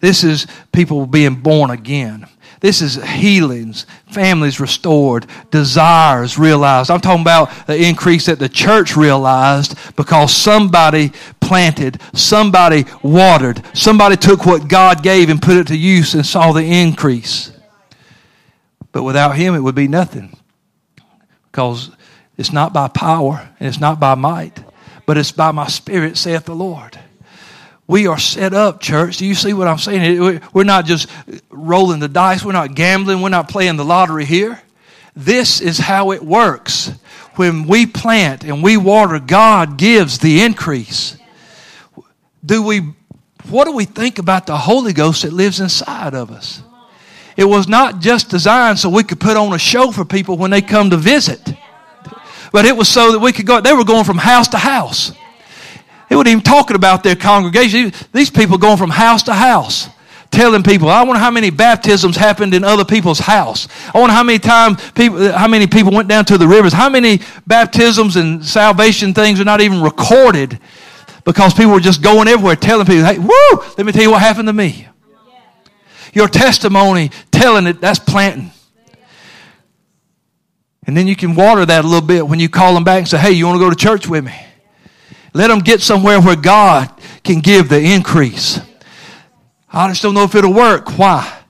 [0.01, 2.27] This is people being born again.
[2.61, 6.91] This is healings, families restored, desires realized.
[6.91, 11.13] I'm talking about the increase that the church realized because somebody
[11.43, 16.53] planted, somebody watered, somebody took what God gave and put it to use and saw
[16.53, 17.53] the increase.
[18.93, 20.39] But without Him, it would be nothing
[21.51, 21.91] because
[22.39, 24.65] it's not by power and it's not by might,
[25.05, 26.99] but it's by my spirit, saith the Lord.
[27.87, 29.17] We are set up, church.
[29.17, 30.41] Do you see what I'm saying?
[30.53, 31.09] We're not just
[31.51, 32.45] rolling the dice.
[32.45, 33.21] We're not gambling.
[33.21, 34.63] We're not playing the lottery here.
[35.15, 36.93] This is how it works.
[37.37, 41.17] When we plant and we water, God gives the increase.
[42.45, 42.95] Do we,
[43.49, 46.63] what do we think about the Holy Ghost that lives inside of us?
[47.37, 50.51] It was not just designed so we could put on a show for people when
[50.51, 51.41] they come to visit,
[52.53, 55.13] but it was so that we could go, they were going from house to house.
[56.13, 57.91] They weren't even talking about their congregation.
[58.13, 59.89] These people going from house to house
[60.31, 60.91] telling people.
[60.91, 63.67] I wonder how many baptisms happened in other people's house.
[63.95, 66.75] I wonder how many times people, how many people went down to the rivers.
[66.75, 70.59] How many baptisms and salvation things are not even recorded
[71.25, 73.65] because people were just going everywhere telling people, "Hey, woo!
[73.79, 74.87] Let me tell you what happened to me."
[76.13, 78.51] Your testimony telling it that's planting.
[80.87, 83.09] And then you can water that a little bit when you call them back and
[83.09, 84.35] say, "Hey, you want to go to church with me?"
[85.35, 86.93] Let them get somewhere where God
[87.25, 88.61] can give the increase.
[89.73, 90.99] I just don't know if it'll work.
[90.99, 91.41] Why?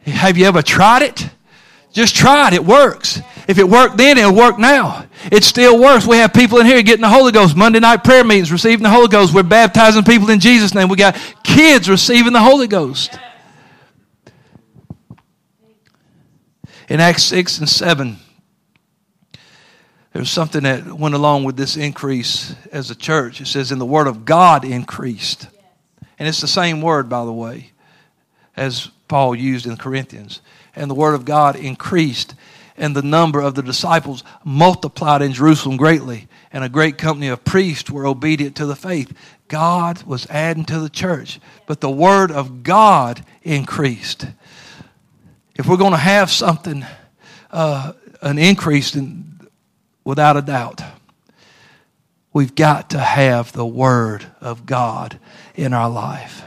[0.00, 1.28] Have you ever tried it?
[1.92, 2.54] Just try it.
[2.54, 3.20] It works.
[3.48, 5.06] If it worked then, it'll work now.
[5.32, 6.06] It still works.
[6.06, 7.56] We have people in here getting the Holy Ghost.
[7.56, 9.34] Monday night prayer meetings, receiving the Holy Ghost.
[9.34, 10.88] We're baptizing people in Jesus' name.
[10.88, 13.18] We got kids receiving the Holy Ghost.
[16.88, 18.18] In Acts 6 and 7,
[20.18, 23.40] there's something that went along with this increase as a church.
[23.40, 25.46] It says, in the word of God increased.
[26.18, 27.70] And it's the same word, by the way,
[28.56, 30.40] as Paul used in Corinthians.
[30.74, 32.34] And the word of God increased,
[32.76, 37.44] and the number of the disciples multiplied in Jerusalem greatly, and a great company of
[37.44, 39.16] priests were obedient to the faith.
[39.46, 44.26] God was adding to the church, but the word of God increased.
[45.54, 46.84] If we're going to have something,
[47.52, 49.37] uh, an increase in
[50.08, 50.80] without a doubt.
[52.32, 55.18] We've got to have the Word of God
[55.54, 56.42] in our life.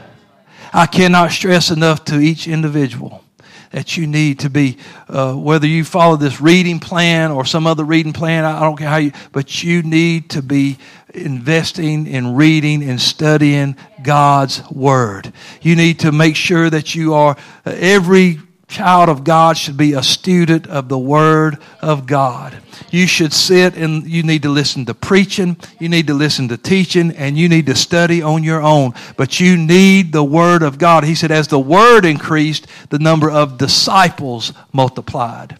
[0.72, 3.22] I cannot stress enough to each individual
[3.70, 7.84] that you need to be, uh, whether you follow this reading plan or some other
[7.84, 10.76] reading plan, I don't care how you, but you need to be
[11.14, 15.32] investing in reading and studying God's Word.
[15.60, 18.40] You need to make sure that you are, uh, every
[18.72, 22.56] child of God should be a student of the Word of God.
[22.90, 26.56] You should sit and you need to listen to preaching, you need to listen to
[26.56, 28.94] teaching, and you need to study on your own.
[29.16, 31.04] But you need the Word of God.
[31.04, 35.58] He said, as the Word increased, the number of disciples multiplied.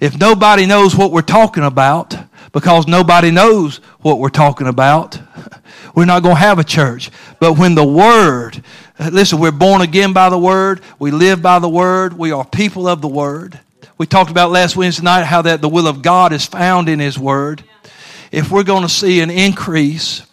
[0.00, 2.16] If nobody knows what we're talking about,
[2.52, 5.20] because nobody knows what we're talking about,
[5.94, 7.10] we're not going to have a church.
[7.38, 8.62] But when the Word,
[8.98, 12.88] listen, we're born again by the Word, we live by the Word, we are people
[12.88, 13.58] of the Word.
[13.98, 16.98] We talked about last Wednesday night how that the will of God is found in
[16.98, 17.62] His Word.
[18.32, 20.26] If we're going to see an increase,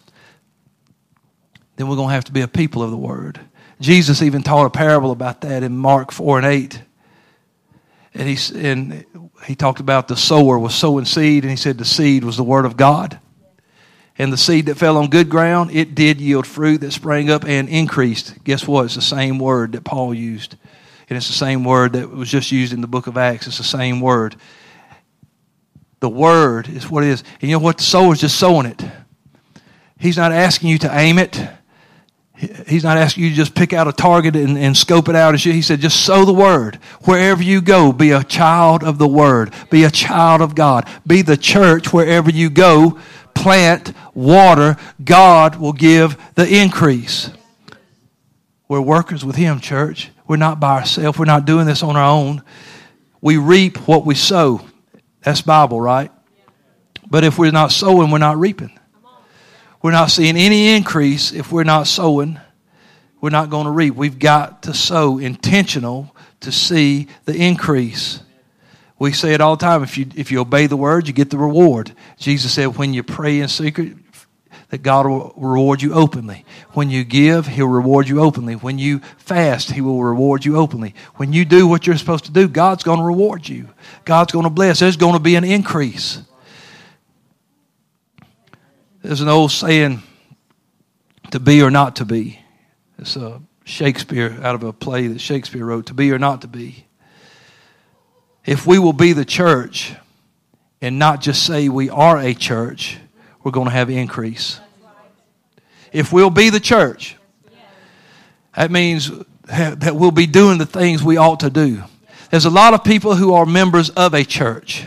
[1.78, 3.40] then we're going to have to be a people of the word.
[3.80, 6.82] Jesus even taught a parable about that in Mark 4 and 8.
[8.14, 11.84] And he, and he talked about the sower was sowing seed, and he said the
[11.84, 13.18] seed was the word of God.
[14.18, 17.44] And the seed that fell on good ground, it did yield fruit that sprang up
[17.44, 18.42] and increased.
[18.42, 18.86] Guess what?
[18.86, 20.56] It's the same word that Paul used.
[21.08, 23.46] And it's the same word that was just used in the book of Acts.
[23.46, 24.34] It's the same word.
[26.00, 27.22] The word is what it is.
[27.40, 27.78] And you know what?
[27.78, 28.84] The sower is just sowing it.
[29.98, 31.40] He's not asking you to aim it.
[32.68, 35.36] He's not asking you to just pick out a target and, and scope it out.
[35.36, 36.76] He said, just sow the word.
[37.02, 39.52] Wherever you go, be a child of the word.
[39.70, 40.88] Be a child of God.
[41.04, 42.98] Be the church wherever you go.
[43.34, 44.76] Plant, water.
[45.02, 47.30] God will give the increase.
[48.68, 50.10] We're workers with Him, church.
[50.28, 51.18] We're not by ourselves.
[51.18, 52.42] We're not doing this on our own.
[53.20, 54.60] We reap what we sow.
[55.22, 56.12] That's Bible, right?
[57.10, 58.77] But if we're not sowing, we're not reaping.
[59.80, 62.40] We're not seeing any increase if we're not sowing.
[63.20, 63.94] We're not going to reap.
[63.94, 68.20] We've got to sow intentional to see the increase.
[68.98, 69.82] We say it all the time.
[69.82, 71.92] If you, if you obey the word, you get the reward.
[72.16, 73.96] Jesus said, when you pray in secret,
[74.70, 76.44] that God will reward you openly.
[76.72, 78.54] When you give, He'll reward you openly.
[78.54, 80.94] When you fast, He will reward you openly.
[81.14, 83.68] When you do what you're supposed to do, God's going to reward you.
[84.04, 84.80] God's going to bless.
[84.80, 86.20] There's going to be an increase.
[89.08, 90.02] There's an old saying,
[91.30, 92.40] to be or not to be.
[92.98, 96.46] It's a Shakespeare out of a play that Shakespeare wrote, to be or not to
[96.46, 96.84] be.
[98.44, 99.94] If we will be the church
[100.82, 102.98] and not just say we are a church,
[103.42, 104.60] we're going to have increase.
[105.90, 107.16] If we'll be the church,
[108.54, 109.10] that means
[109.46, 111.82] that we'll be doing the things we ought to do.
[112.30, 114.84] There's a lot of people who are members of a church,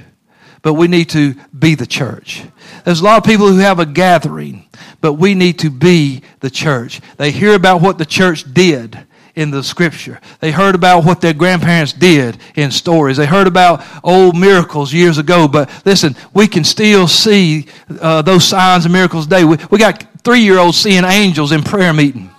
[0.62, 2.44] but we need to be the church.
[2.86, 4.68] There's a lot of people who have a gathering,
[5.02, 7.02] but we need to be the church.
[7.18, 9.00] They hear about what the church did
[9.36, 10.20] in the scripture.
[10.40, 13.18] They heard about what their grandparents did in stories.
[13.18, 15.48] They heard about old miracles years ago.
[15.48, 17.68] But listen, we can still see
[18.00, 19.44] uh, those signs and miracles today.
[19.44, 22.30] We, we got three year olds seeing angels in prayer meeting.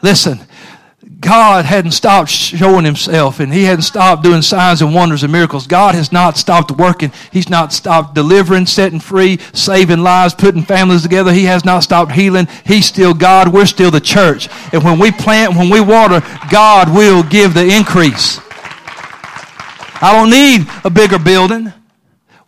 [0.00, 0.40] Listen,
[1.22, 5.68] God hadn't stopped showing himself and he hadn't stopped doing signs and wonders and miracles.
[5.68, 7.12] God has not stopped working.
[7.30, 11.32] He's not stopped delivering, setting free, saving lives, putting families together.
[11.32, 12.48] He has not stopped healing.
[12.66, 13.52] He's still God.
[13.52, 14.48] We're still the church.
[14.72, 18.40] And when we plant, when we water, God will give the increase.
[20.04, 21.72] I don't need a bigger building.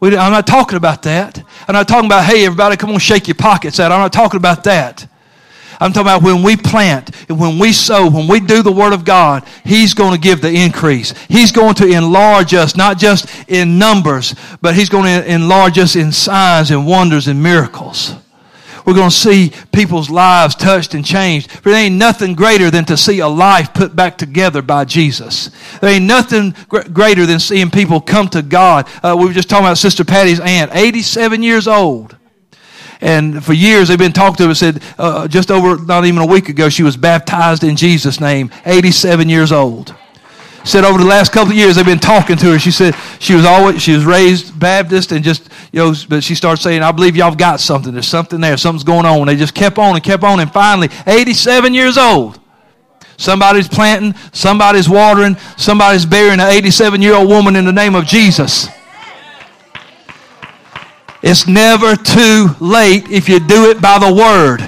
[0.02, 1.38] I'm not talking about that.
[1.68, 3.92] I'm not talking about, hey, everybody, come on, shake your pockets out.
[3.92, 5.08] I'm not talking about that.
[5.80, 9.04] I'm talking about when we plant, when we sow, when we do the Word of
[9.04, 11.12] God, He's going to give the increase.
[11.28, 15.96] He's going to enlarge us, not just in numbers, but He's going to enlarge us
[15.96, 18.14] in signs and wonders and miracles.
[18.84, 21.64] We're going to see people's lives touched and changed.
[21.64, 25.50] There ain't nothing greater than to see a life put back together by Jesus.
[25.80, 28.86] There ain't nothing gr- greater than seeing people come to God.
[29.02, 32.14] Uh, we were just talking about Sister Patty's aunt, 87 years old.
[33.00, 34.54] And for years they've been talking to her.
[34.54, 38.50] Said uh, just over not even a week ago she was baptized in Jesus' name.
[38.66, 39.94] 87 years old.
[40.64, 42.58] Said over the last couple of years they've been talking to her.
[42.58, 46.34] She said she was always she was raised Baptist and just you know, but she
[46.34, 47.92] started saying, "I believe y'all've got something.
[47.92, 48.56] There's something there.
[48.56, 52.40] Something's going on." They just kept on and kept on, and finally, 87 years old.
[53.16, 58.06] Somebody's planting, somebody's watering, somebody's burying an 87 year old woman in the name of
[58.06, 58.68] Jesus.
[61.26, 64.60] It's never too late if you do it by the word.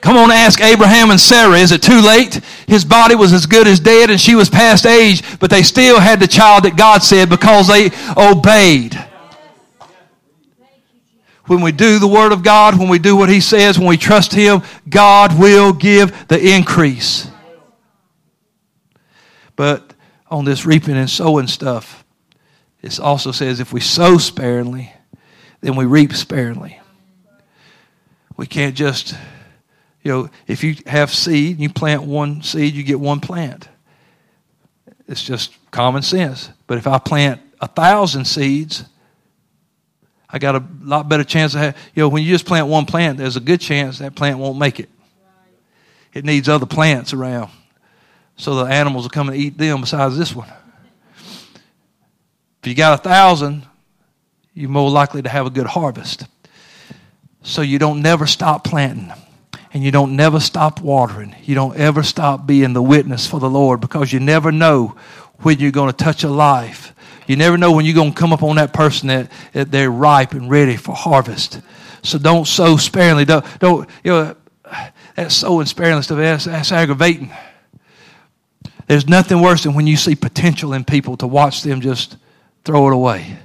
[0.00, 2.40] Come on, ask Abraham and Sarah, is it too late?
[2.66, 6.00] His body was as good as dead and she was past age, but they still
[6.00, 8.94] had the child that God said because they obeyed.
[11.44, 13.98] When we do the Word of God, when we do what He says, when we
[13.98, 17.28] trust Him, God will give the increase.
[19.54, 19.92] But
[20.30, 22.06] on this reaping and sowing stuff,
[22.80, 24.94] it also says if we sow sparingly,
[25.60, 26.80] then we reap sparingly.
[28.36, 29.14] We can't just,
[30.02, 33.68] you know, if you have seed, you plant one seed, you get one plant.
[35.08, 36.50] It's just common sense.
[36.66, 38.84] But if I plant a thousand seeds,
[40.28, 42.84] I got a lot better chance of having, you know, when you just plant one
[42.84, 44.90] plant, there's a good chance that plant won't make it.
[46.12, 47.50] It needs other plants around.
[48.36, 50.48] So the animals will come and eat them besides this one.
[52.62, 53.66] If you got a thousand,
[54.56, 56.26] you're more likely to have a good harvest.
[57.42, 59.12] So you don't never stop planting
[59.72, 61.36] and you don't never stop watering.
[61.44, 64.96] You don't ever stop being the witness for the Lord because you never know
[65.42, 66.94] when you're going to touch a life.
[67.26, 69.90] You never know when you're going to come up on that person that, that they're
[69.90, 71.60] ripe and ready for harvest.
[72.02, 73.26] So don't sow sparingly.
[73.26, 74.36] Don't, don't, you know,
[75.14, 76.16] that's so unsparing stuff.
[76.16, 77.30] That's, that's aggravating.
[78.86, 82.16] There's nothing worse than when you see potential in people to watch them just
[82.64, 83.38] throw it away.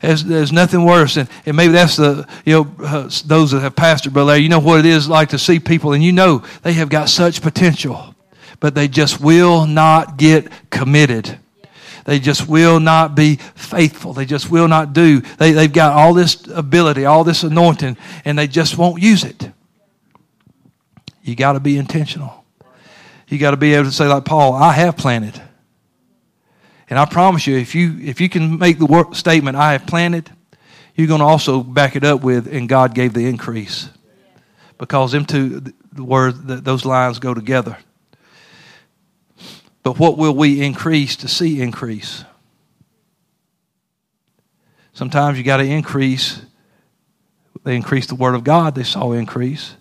[0.00, 3.74] There's, there's nothing worse, and, and maybe that's the you know uh, those that have
[3.74, 4.38] pastored Bel Air.
[4.38, 7.10] You know what it is like to see people, and you know they have got
[7.10, 8.14] such potential,
[8.60, 11.38] but they just will not get committed.
[12.06, 14.14] They just will not be faithful.
[14.14, 15.20] They just will not do.
[15.20, 19.50] They, they've got all this ability, all this anointing, and they just won't use it.
[21.22, 22.44] You got to be intentional.
[23.28, 25.40] You got to be able to say, like Paul, I have planted.
[26.90, 30.30] And I promise you, if you if you can make the statement, "I have planted,"
[30.96, 33.88] you're going to also back it up with, "And God gave the increase,"
[34.76, 35.62] because them two
[35.92, 37.78] the word those lines go together.
[39.84, 42.24] But what will we increase to see increase?
[44.92, 46.42] Sometimes you got to increase.
[47.62, 48.74] They increased the word of God.
[48.74, 49.76] They saw increase.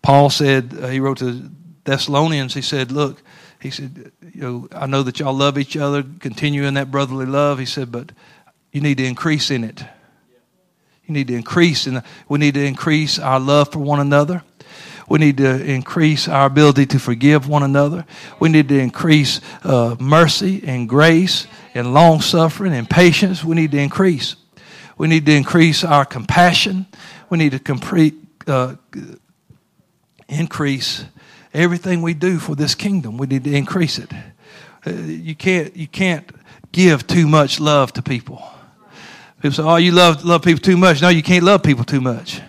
[0.00, 1.50] Paul said uh, he wrote to
[1.84, 2.54] Thessalonians.
[2.54, 3.22] He said, "Look."
[3.60, 7.26] He said, you know, I know that y'all love each other, continue in that brotherly
[7.26, 7.58] love.
[7.58, 8.12] He said, but
[8.72, 9.84] you need to increase in it.
[11.06, 14.42] You need to increase, and we need to increase our love for one another.
[15.08, 18.06] We need to increase our ability to forgive one another.
[18.38, 23.42] We need to increase uh, mercy and grace and long suffering and patience.
[23.44, 24.36] We need to increase.
[24.96, 26.86] We need to increase our compassion.
[27.28, 28.14] We need to complete,
[28.46, 28.76] uh,
[30.28, 31.04] increase
[31.52, 34.12] everything we do for this kingdom, we need to increase it.
[34.86, 36.30] Uh, you can't, you can't
[36.72, 38.42] give too much love to people.
[39.36, 41.00] People say, oh, you love, love people too much.
[41.02, 42.40] No, you can't love people too much.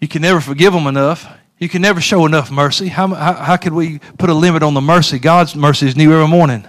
[0.00, 1.26] You can never forgive them enough.
[1.58, 2.88] You can never show enough mercy.
[2.88, 5.18] How, how, how we put a limit on the mercy?
[5.18, 6.66] God's mercy is new every morning.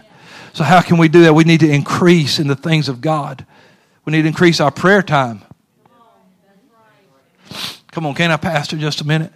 [0.53, 1.33] So, how can we do that?
[1.33, 3.45] We need to increase in the things of God.
[4.05, 5.41] We need to increase our prayer time.
[7.91, 9.33] Come on, can I pastor just a minute?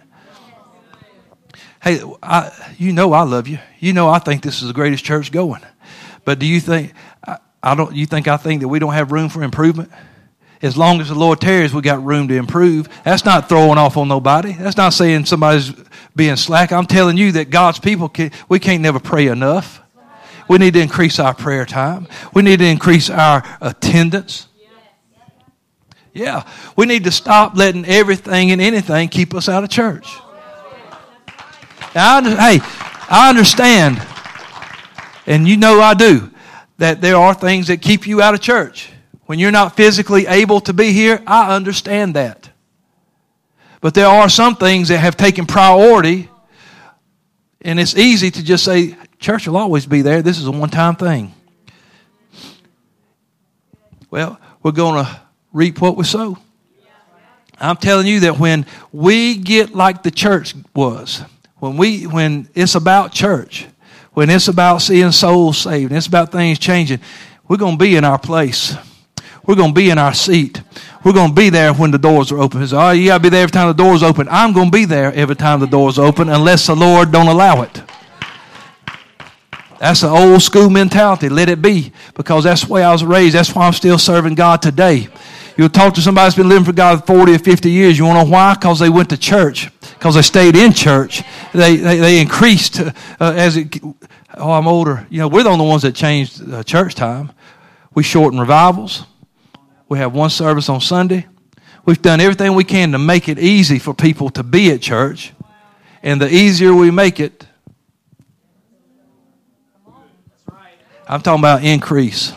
[1.82, 3.58] Hey, I, you know I love you.
[3.78, 5.62] You know I think this is the greatest church going.
[6.24, 6.92] But do you think
[7.26, 7.94] I, I don't?
[7.94, 9.90] You think I think that we don't have room for improvement?
[10.62, 12.88] As long as the Lord tarries, we got room to improve.
[13.02, 14.52] That's not throwing off on nobody.
[14.52, 15.72] That's not saying somebody's
[16.14, 16.70] being slack.
[16.70, 19.80] I'm telling you that God's people can, we can't never pray enough.
[20.48, 22.08] We need to increase our prayer time.
[22.34, 24.48] We need to increase our attendance.
[26.12, 30.12] Yeah, we need to stop letting everything and anything keep us out of church.
[31.94, 32.60] I, hey,
[33.08, 34.00] I understand,
[35.26, 36.30] and you know I do,
[36.78, 38.90] that there are things that keep you out of church.
[39.26, 42.50] When you're not physically able to be here, I understand that.
[43.80, 46.28] But there are some things that have taken priority,
[47.62, 50.22] and it's easy to just say, church will always be there.
[50.22, 51.34] This is a one time thing.
[54.10, 55.20] Well, we're going to
[55.52, 56.36] reap what we sow.
[57.60, 61.22] I'm telling you that when we get like the church was,
[61.60, 63.66] when we when it's about church,
[64.12, 67.00] when it's about seeing souls saved, and it's about things changing,
[67.46, 68.74] we're going to be in our place.
[69.46, 70.62] We're going to be in our seat.
[71.04, 72.66] We're going to be there when the doors are open.
[72.66, 74.28] Say, oh, you got to be there every time the doors open.
[74.30, 77.62] I'm going to be there every time the doors open, unless the Lord don't allow
[77.62, 77.82] it.
[79.78, 81.30] That's an old school mentality.
[81.30, 83.34] Let it be, because that's the way I was raised.
[83.34, 85.08] That's why I'm still serving God today.
[85.56, 87.98] You'll talk to somebody that's been living for God 40 or 50 years.
[87.98, 88.54] You want to know why?
[88.54, 89.70] Because they went to church.
[89.80, 91.22] Because they stayed in church.
[91.52, 93.78] They, they, they increased uh, as it,
[94.34, 95.06] oh, I'm older.
[95.10, 97.32] You know, we're the only ones that changed uh, church time.
[97.94, 99.04] We shorten revivals.
[99.88, 101.26] We have one service on Sunday.
[101.84, 105.32] We've done everything we can to make it easy for people to be at church.
[106.02, 107.46] And the easier we make it,
[111.08, 112.32] I'm talking about increase.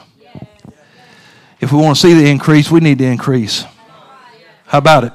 [1.64, 3.64] If we want to see the increase, we need to increase.
[4.66, 5.14] How about it?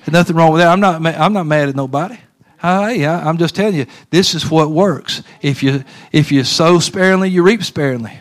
[0.00, 0.66] There's nothing wrong with that.
[0.66, 2.18] I'm not, I'm not mad at nobody.
[2.60, 5.22] Hey, I'm just telling you, this is what works.
[5.42, 8.18] If you, if you sow sparingly, you reap sparingly.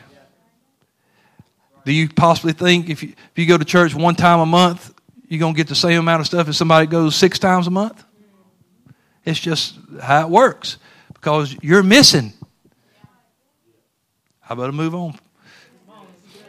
[1.85, 4.93] Do you possibly think if you, if you go to church one time a month,
[5.27, 7.71] you're going to get the same amount of stuff as somebody goes six times a
[7.71, 8.03] month?
[9.25, 10.77] It's just how it works
[11.15, 12.31] because you're missing.
[14.41, 15.17] How about to move on?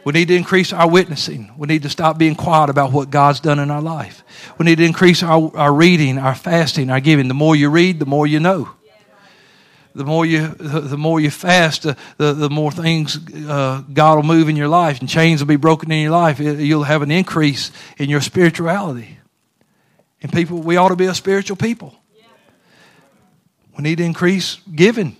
[0.07, 1.51] We need to increase our witnessing.
[1.57, 4.23] We need to stop being quiet about what God's done in our life.
[4.57, 7.27] We need to increase our, our reading, our fasting, our giving.
[7.27, 8.69] The more you read, the more you know.
[9.93, 14.23] The more you, the more you fast, the, the, the more things uh, God will
[14.23, 16.39] move in your life, and chains will be broken in your life.
[16.39, 19.17] You'll have an increase in your spirituality.
[20.21, 21.93] And people, we ought to be a spiritual people.
[23.75, 25.17] We need to increase giving.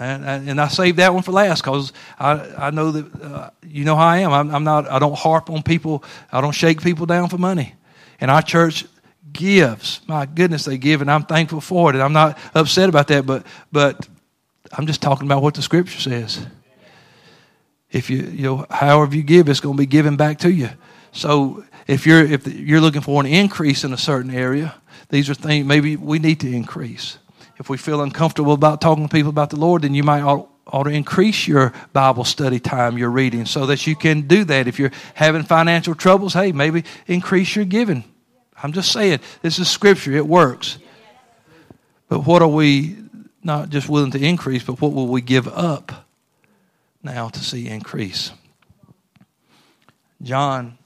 [0.00, 3.84] And, and I saved that one for last because I, I know that uh, you
[3.84, 4.32] know how I am.
[4.32, 4.88] I'm, I'm, not.
[4.88, 6.02] I don't harp on people.
[6.32, 7.74] I don't shake people down for money.
[8.18, 8.86] And our church
[9.30, 10.00] gives.
[10.06, 11.96] My goodness, they give, and I'm thankful for it.
[11.96, 14.08] And I'm not upset about that, but but
[14.72, 16.46] I'm just talking about what the scripture says.
[17.92, 20.70] If you you know, however you give, it's going to be given back to you.
[21.12, 24.74] So if you're if you're looking for an increase in a certain area,
[25.10, 27.18] these are things maybe we need to increase.
[27.60, 30.48] If we feel uncomfortable about talking to people about the Lord, then you might ought,
[30.66, 34.66] ought to increase your Bible study time, your reading, so that you can do that.
[34.66, 38.02] If you're having financial troubles, hey, maybe increase your giving.
[38.62, 40.78] I'm just saying, this is scripture, it works.
[42.08, 42.96] But what are we
[43.42, 46.08] not just willing to increase, but what will we give up
[47.02, 48.32] now to see increase?
[50.22, 50.78] John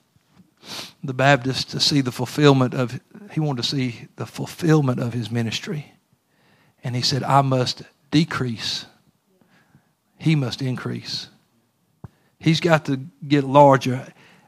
[1.04, 3.00] the Baptist to see the fulfillment of,
[3.30, 5.93] he wanted to see the fulfillment of his ministry.
[6.84, 8.86] And he said, I must decrease,
[10.18, 11.28] he must increase.
[12.38, 14.06] He's got to get larger.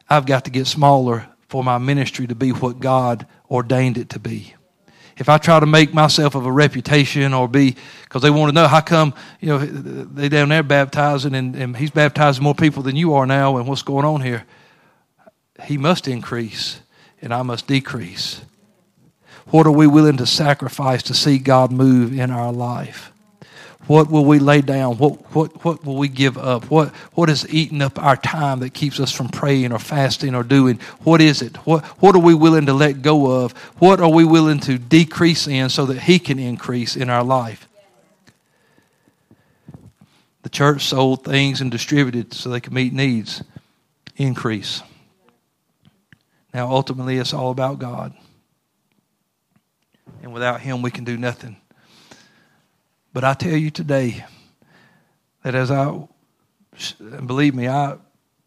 [0.08, 4.18] I've got to get smaller for my ministry to be what God ordained it to
[4.18, 4.54] be.
[5.16, 7.74] If I try to make myself of a reputation or be,
[8.04, 11.74] because they want to know how come, you know, they down there baptizing and, and
[11.74, 14.44] he's baptizing more people than you are now and what's going on here.
[15.64, 16.80] He must increase
[17.22, 18.42] and I must decrease.
[19.50, 23.12] What are we willing to sacrifice to see God move in our life?
[23.86, 24.98] What will we lay down?
[24.98, 26.68] What, what, what will we give up?
[26.70, 30.42] What, what is eating up our time that keeps us from praying or fasting or
[30.42, 30.80] doing?
[31.04, 31.56] What is it?
[31.58, 33.52] What, what are we willing to let go of?
[33.78, 37.68] What are we willing to decrease in so that He can increase in our life?
[40.42, 43.44] The church sold things and distributed so they could meet needs.
[44.16, 44.82] Increase.
[46.52, 48.16] Now, ultimately, it's all about God.
[50.22, 51.56] And without Him, we can do nothing.
[53.12, 54.24] But I tell you today
[55.42, 56.06] that as I,
[57.24, 57.96] believe me, I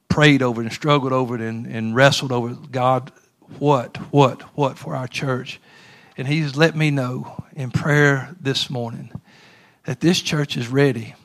[0.10, 2.72] prayed over it and struggled over it and, and wrestled over it.
[2.72, 3.12] God,
[3.58, 5.60] what, what, what for our church?
[6.18, 9.12] And He's let me know in prayer this morning
[9.86, 11.16] that this church is ready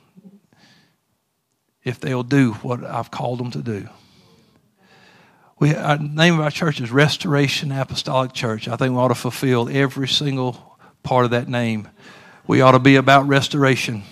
[1.82, 3.88] if they'll do what I've called them to do.
[5.61, 8.66] We, our name of our church is Restoration Apostolic Church.
[8.66, 11.88] I think we ought to fulfill every single part of that name.
[12.48, 14.02] We ought to be about restoration,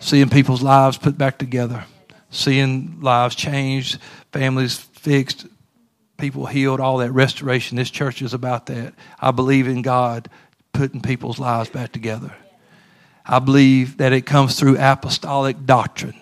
[0.00, 1.84] seeing people's lives put back together,
[2.30, 4.00] seeing lives changed,
[4.32, 5.46] families fixed,
[6.18, 7.76] people healed, all that restoration.
[7.76, 8.92] This church is about that.
[9.20, 10.28] I believe in God
[10.72, 12.34] putting people's lives back together.
[13.24, 16.16] I believe that it comes through apostolic doctrine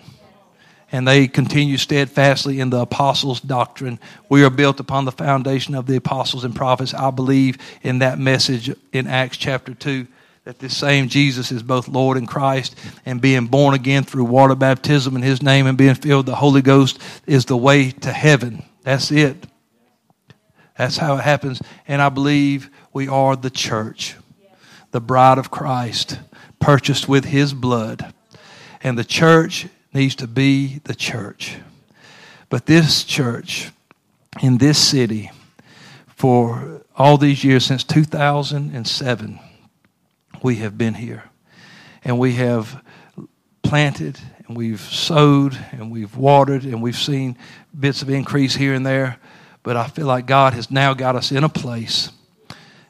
[0.91, 3.99] and they continue steadfastly in the apostles' doctrine.
[4.29, 6.93] We are built upon the foundation of the apostles and prophets.
[6.93, 10.07] I believe in that message in Acts chapter 2
[10.43, 12.75] that this same Jesus is both Lord and Christ,
[13.05, 16.35] and being born again through water baptism in His name and being filled with the
[16.35, 18.63] Holy Ghost is the way to heaven.
[18.81, 19.45] That's it.
[20.77, 21.61] That's how it happens.
[21.87, 24.15] And I believe we are the church,
[24.89, 26.19] the bride of Christ,
[26.59, 28.11] purchased with His blood.
[28.81, 31.57] And the church needs to be the church.
[32.49, 33.71] But this church
[34.41, 35.31] in this city,
[36.07, 39.39] for all these years since 2007,
[40.43, 41.23] we have been here.
[42.03, 42.83] And we have
[43.63, 47.37] planted and we've sowed and we've watered and we've seen
[47.77, 49.17] bits of increase here and there.
[49.63, 52.09] But I feel like God has now got us in a place.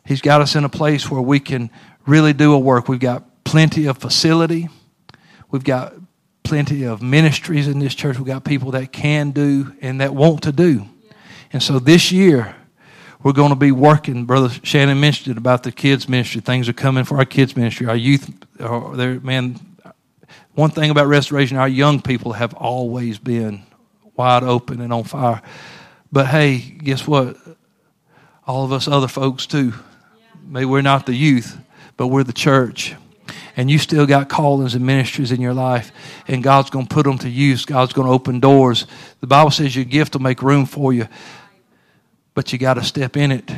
[0.05, 1.69] He's got us in a place where we can
[2.07, 2.87] really do a work.
[2.87, 4.69] We've got plenty of facility.
[5.51, 5.93] We've got
[6.51, 8.17] plenty of ministries in this church.
[8.17, 10.85] We've got people that can do and that want to do.
[11.53, 12.53] And so this year,
[13.23, 14.25] we're going to be working.
[14.25, 16.41] Brother Shannon mentioned about the kids' ministry.
[16.41, 17.87] Things are coming for our kids' ministry.
[17.87, 18.29] Our youth,
[18.59, 19.61] uh, are man,
[20.53, 23.63] one thing about restoration, our young people have always been
[24.17, 25.41] wide open and on fire.
[26.11, 27.37] But hey, guess what?
[28.45, 29.73] All of us other folks too.
[30.45, 31.57] Maybe we're not the youth,
[31.95, 32.93] but we're the church
[33.55, 35.91] and you still got callings and ministries in your life,
[36.27, 37.65] and God's going to put them to use.
[37.65, 38.85] God's going to open doors.
[39.19, 41.07] The Bible says your gift will make room for you,
[42.33, 43.51] but you got to step in it.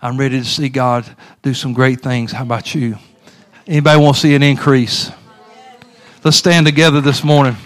[0.00, 1.04] I'm ready to see God
[1.42, 2.32] do some great things.
[2.32, 2.98] How about you?
[3.66, 5.10] Anybody want to see an increase?
[6.22, 7.56] Let's stand together this morning.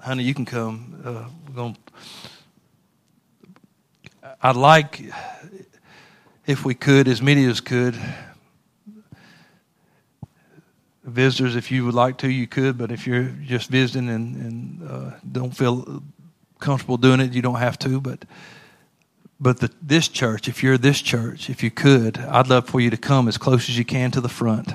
[0.00, 1.02] Honey, you can come.
[1.04, 1.76] Uh, we're going
[4.42, 5.02] I'd like
[6.46, 7.98] if we could, as many as could.
[11.04, 14.90] Visitors, if you would like to, you could, but if you're just visiting and, and
[14.90, 16.02] uh, don't feel
[16.58, 18.00] comfortable doing it, you don't have to.
[18.00, 18.24] But
[19.38, 22.90] but the, this church, if you're this church, if you could, I'd love for you
[22.90, 24.72] to come as close as you can to the front.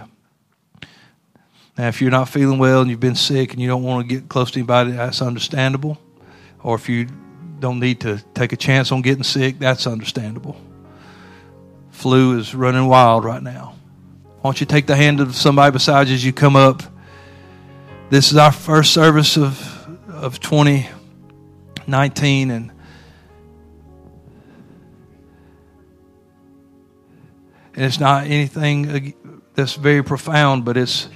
[1.78, 4.16] Now, if you're not feeling well and you've been sick and you don't want to
[4.16, 6.00] get close to anybody, that's understandable.
[6.62, 7.08] Or if you
[7.60, 10.62] don't need to take a chance on getting sick, that's understandable.
[12.02, 13.76] Flu is running wild right now.
[14.24, 16.82] Why don't you take the hand of somebody beside you as you come up?
[18.10, 22.72] This is our first service of, of 2019, and
[27.76, 29.14] and it's not anything
[29.54, 31.08] that's very profound, but it's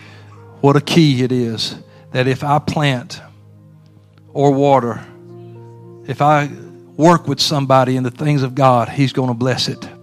[0.61, 1.75] what a key it is
[2.11, 3.21] that if I plant
[4.33, 5.03] or water,
[6.05, 6.51] if I
[6.95, 9.94] work with somebody in the things of God, He's going to bless it.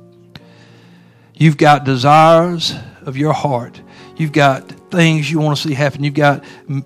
[1.42, 2.72] You've got desires
[3.04, 3.82] of your heart.
[4.16, 6.04] You've got things you want to see happen.
[6.04, 6.44] You've got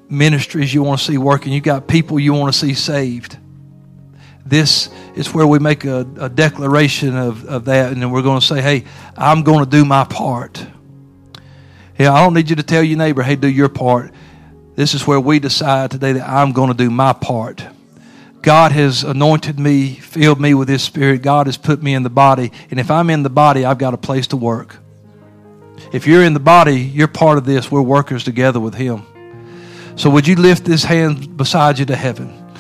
[0.09, 1.53] ministries you want to see working.
[1.53, 3.37] You've got people you want to see saved.
[4.47, 8.41] This is where we make a, a declaration of, of that, and then we're going
[8.41, 8.85] to say, hey,
[9.15, 10.67] I'm going to do my part.
[11.99, 14.11] Yeah, I don't need you to tell your neighbor, hey, do your part.
[14.75, 17.63] This is where we decide today that I'm going to do my part.
[18.47, 21.21] God has anointed me, filled me with His Spirit.
[21.21, 22.53] God has put me in the body.
[22.71, 24.77] And if I'm in the body, I've got a place to work.
[25.93, 27.73] If you're in the body, you're part of this.
[27.73, 29.05] We're workers together with Him.
[29.97, 32.53] So would you lift this hand beside you to heaven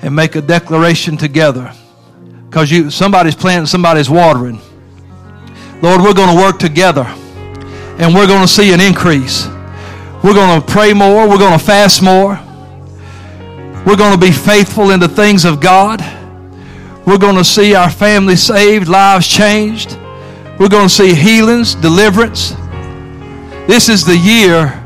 [0.00, 1.74] and make a declaration together?
[2.48, 4.58] Because you somebody's planting, somebody's watering.
[5.82, 9.46] Lord, we're going to work together and we're going to see an increase.
[10.24, 11.28] We're going to pray more.
[11.28, 12.40] We're going to fast more.
[13.88, 16.02] We're going to be faithful in the things of God.
[17.06, 19.96] We're going to see our family saved, lives changed.
[20.58, 22.50] We're going to see healings, deliverance.
[23.66, 24.84] This is the year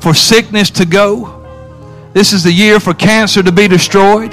[0.00, 1.46] for sickness to go.
[2.14, 4.32] This is the year for cancer to be destroyed.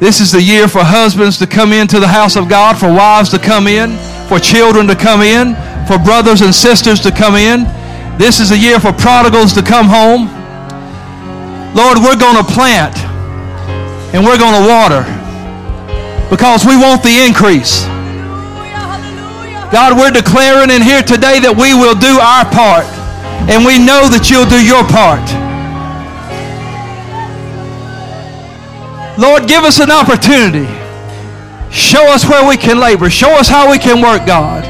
[0.00, 3.30] This is the year for husbands to come into the house of God, for wives
[3.30, 5.54] to come in, for children to come in,
[5.86, 7.62] for brothers and sisters to come in.
[8.18, 10.43] This is the year for prodigals to come home.
[11.74, 12.94] Lord, we're going to plant
[14.14, 15.02] and we're going to water
[16.30, 17.82] because we want the increase.
[19.74, 22.86] God, we're declaring in here today that we will do our part
[23.50, 25.26] and we know that you'll do your part.
[29.18, 30.70] Lord, give us an opportunity.
[31.74, 33.10] Show us where we can labor.
[33.10, 34.62] Show us how we can work, God.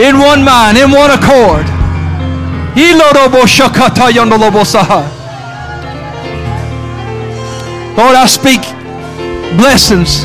[0.00, 1.70] In one mind, in one accord.
[8.00, 8.64] Lord, I speak
[9.60, 10.24] blessings,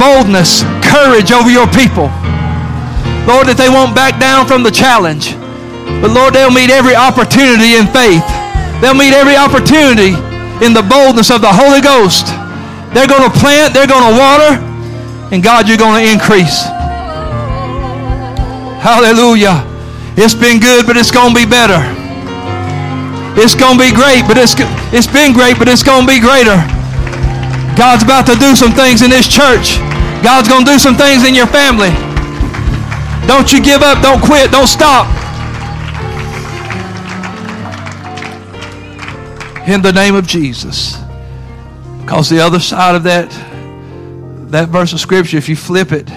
[0.00, 2.08] boldness, courage over your people.
[3.28, 5.36] Lord, that they won't back down from the challenge.
[6.00, 8.24] But Lord, they'll meet every opportunity in faith.
[8.80, 10.16] They'll meet every opportunity
[10.64, 12.32] in the boldness of the Holy Ghost.
[12.96, 14.56] They're going to plant, they're going to water,
[15.36, 16.64] and God, you're going to increase.
[18.80, 19.60] Hallelujah.
[20.16, 21.84] It's been good, but it's going to be better.
[23.36, 24.56] It's going to be great, but it's,
[24.96, 26.56] it's been great, but it's going to be greater.
[27.76, 29.78] God's about to do some things in this church.
[30.22, 31.88] God's going to do some things in your family.
[33.26, 34.02] Don't you give up.
[34.02, 34.50] Don't quit.
[34.50, 35.06] Don't stop.
[39.66, 40.98] In the name of Jesus.
[42.00, 43.30] Because the other side of that,
[44.50, 46.10] that verse of scripture, if you flip it,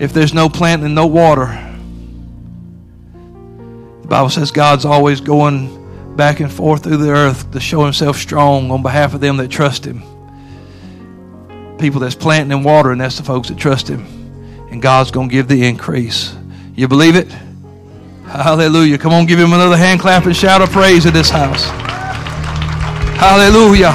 [0.00, 1.46] if there's no plant and no water,
[4.00, 8.16] the Bible says God's always going back and forth through the earth to show himself
[8.16, 10.02] strong on behalf of them that trust him
[11.78, 14.04] people that's planting and watering, that's the folks that trust Him.
[14.70, 16.36] And God's going to give the increase.
[16.74, 17.28] You believe it?
[18.26, 18.98] Hallelujah.
[18.98, 21.64] Come on, give Him another hand clap and shout of praise in this house.
[23.18, 23.92] Hallelujah.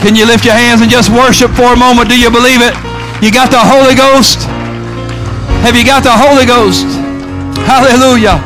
[0.00, 2.08] Can you lift your hands and just worship for a moment?
[2.08, 2.74] Do you believe it?
[3.22, 4.46] You got the Holy Ghost?
[5.66, 6.86] Have you got the Holy Ghost?
[7.66, 8.38] Hallelujah.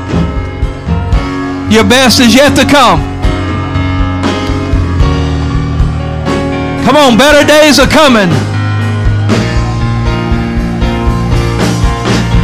[1.71, 3.01] Your best is yet to come.
[6.85, 8.29] Come on, better days are coming.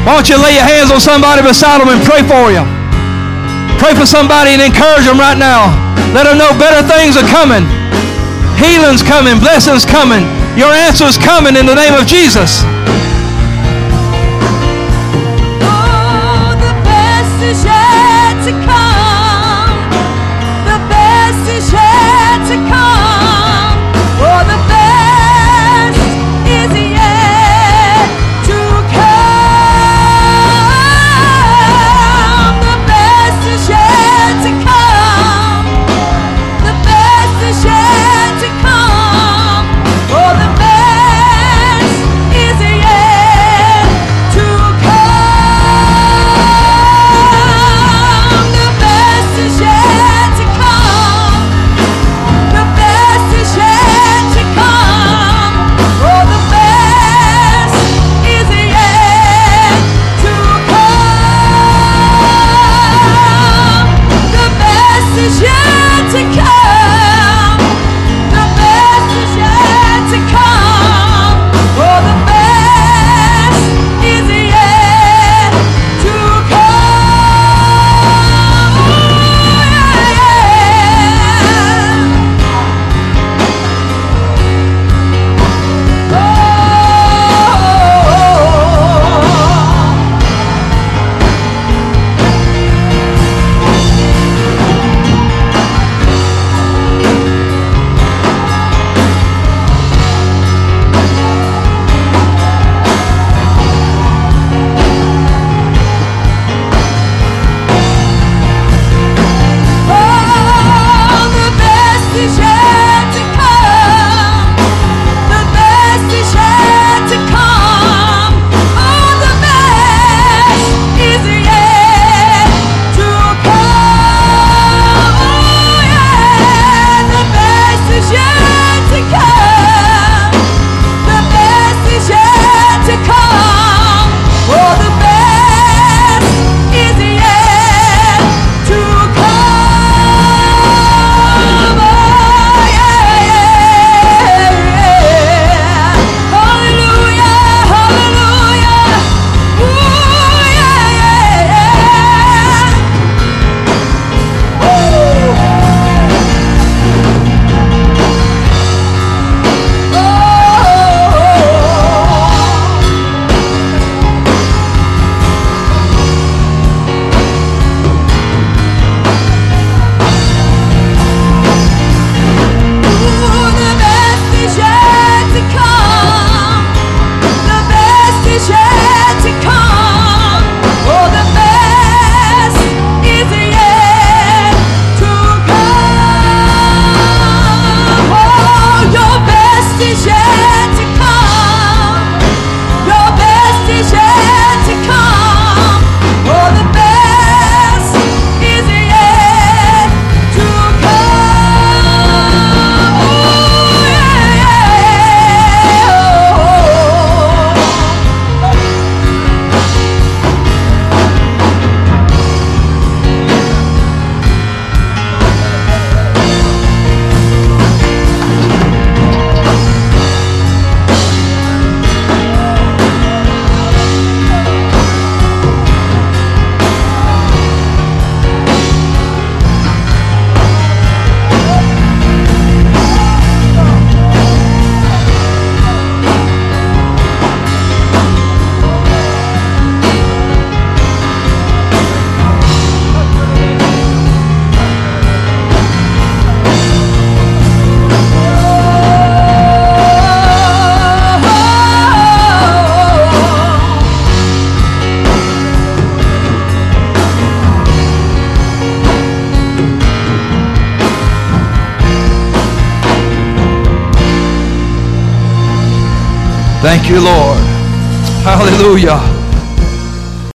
[0.08, 2.64] Why don't you lay your hands on somebody beside them and pray for you?
[3.76, 5.68] Pray for somebody and encourage them right now.
[6.16, 7.68] Let them know better things are coming.
[8.56, 9.36] Healing's coming.
[9.36, 10.24] Blessing's coming.
[10.56, 12.64] Your answer's coming in the name of Jesus.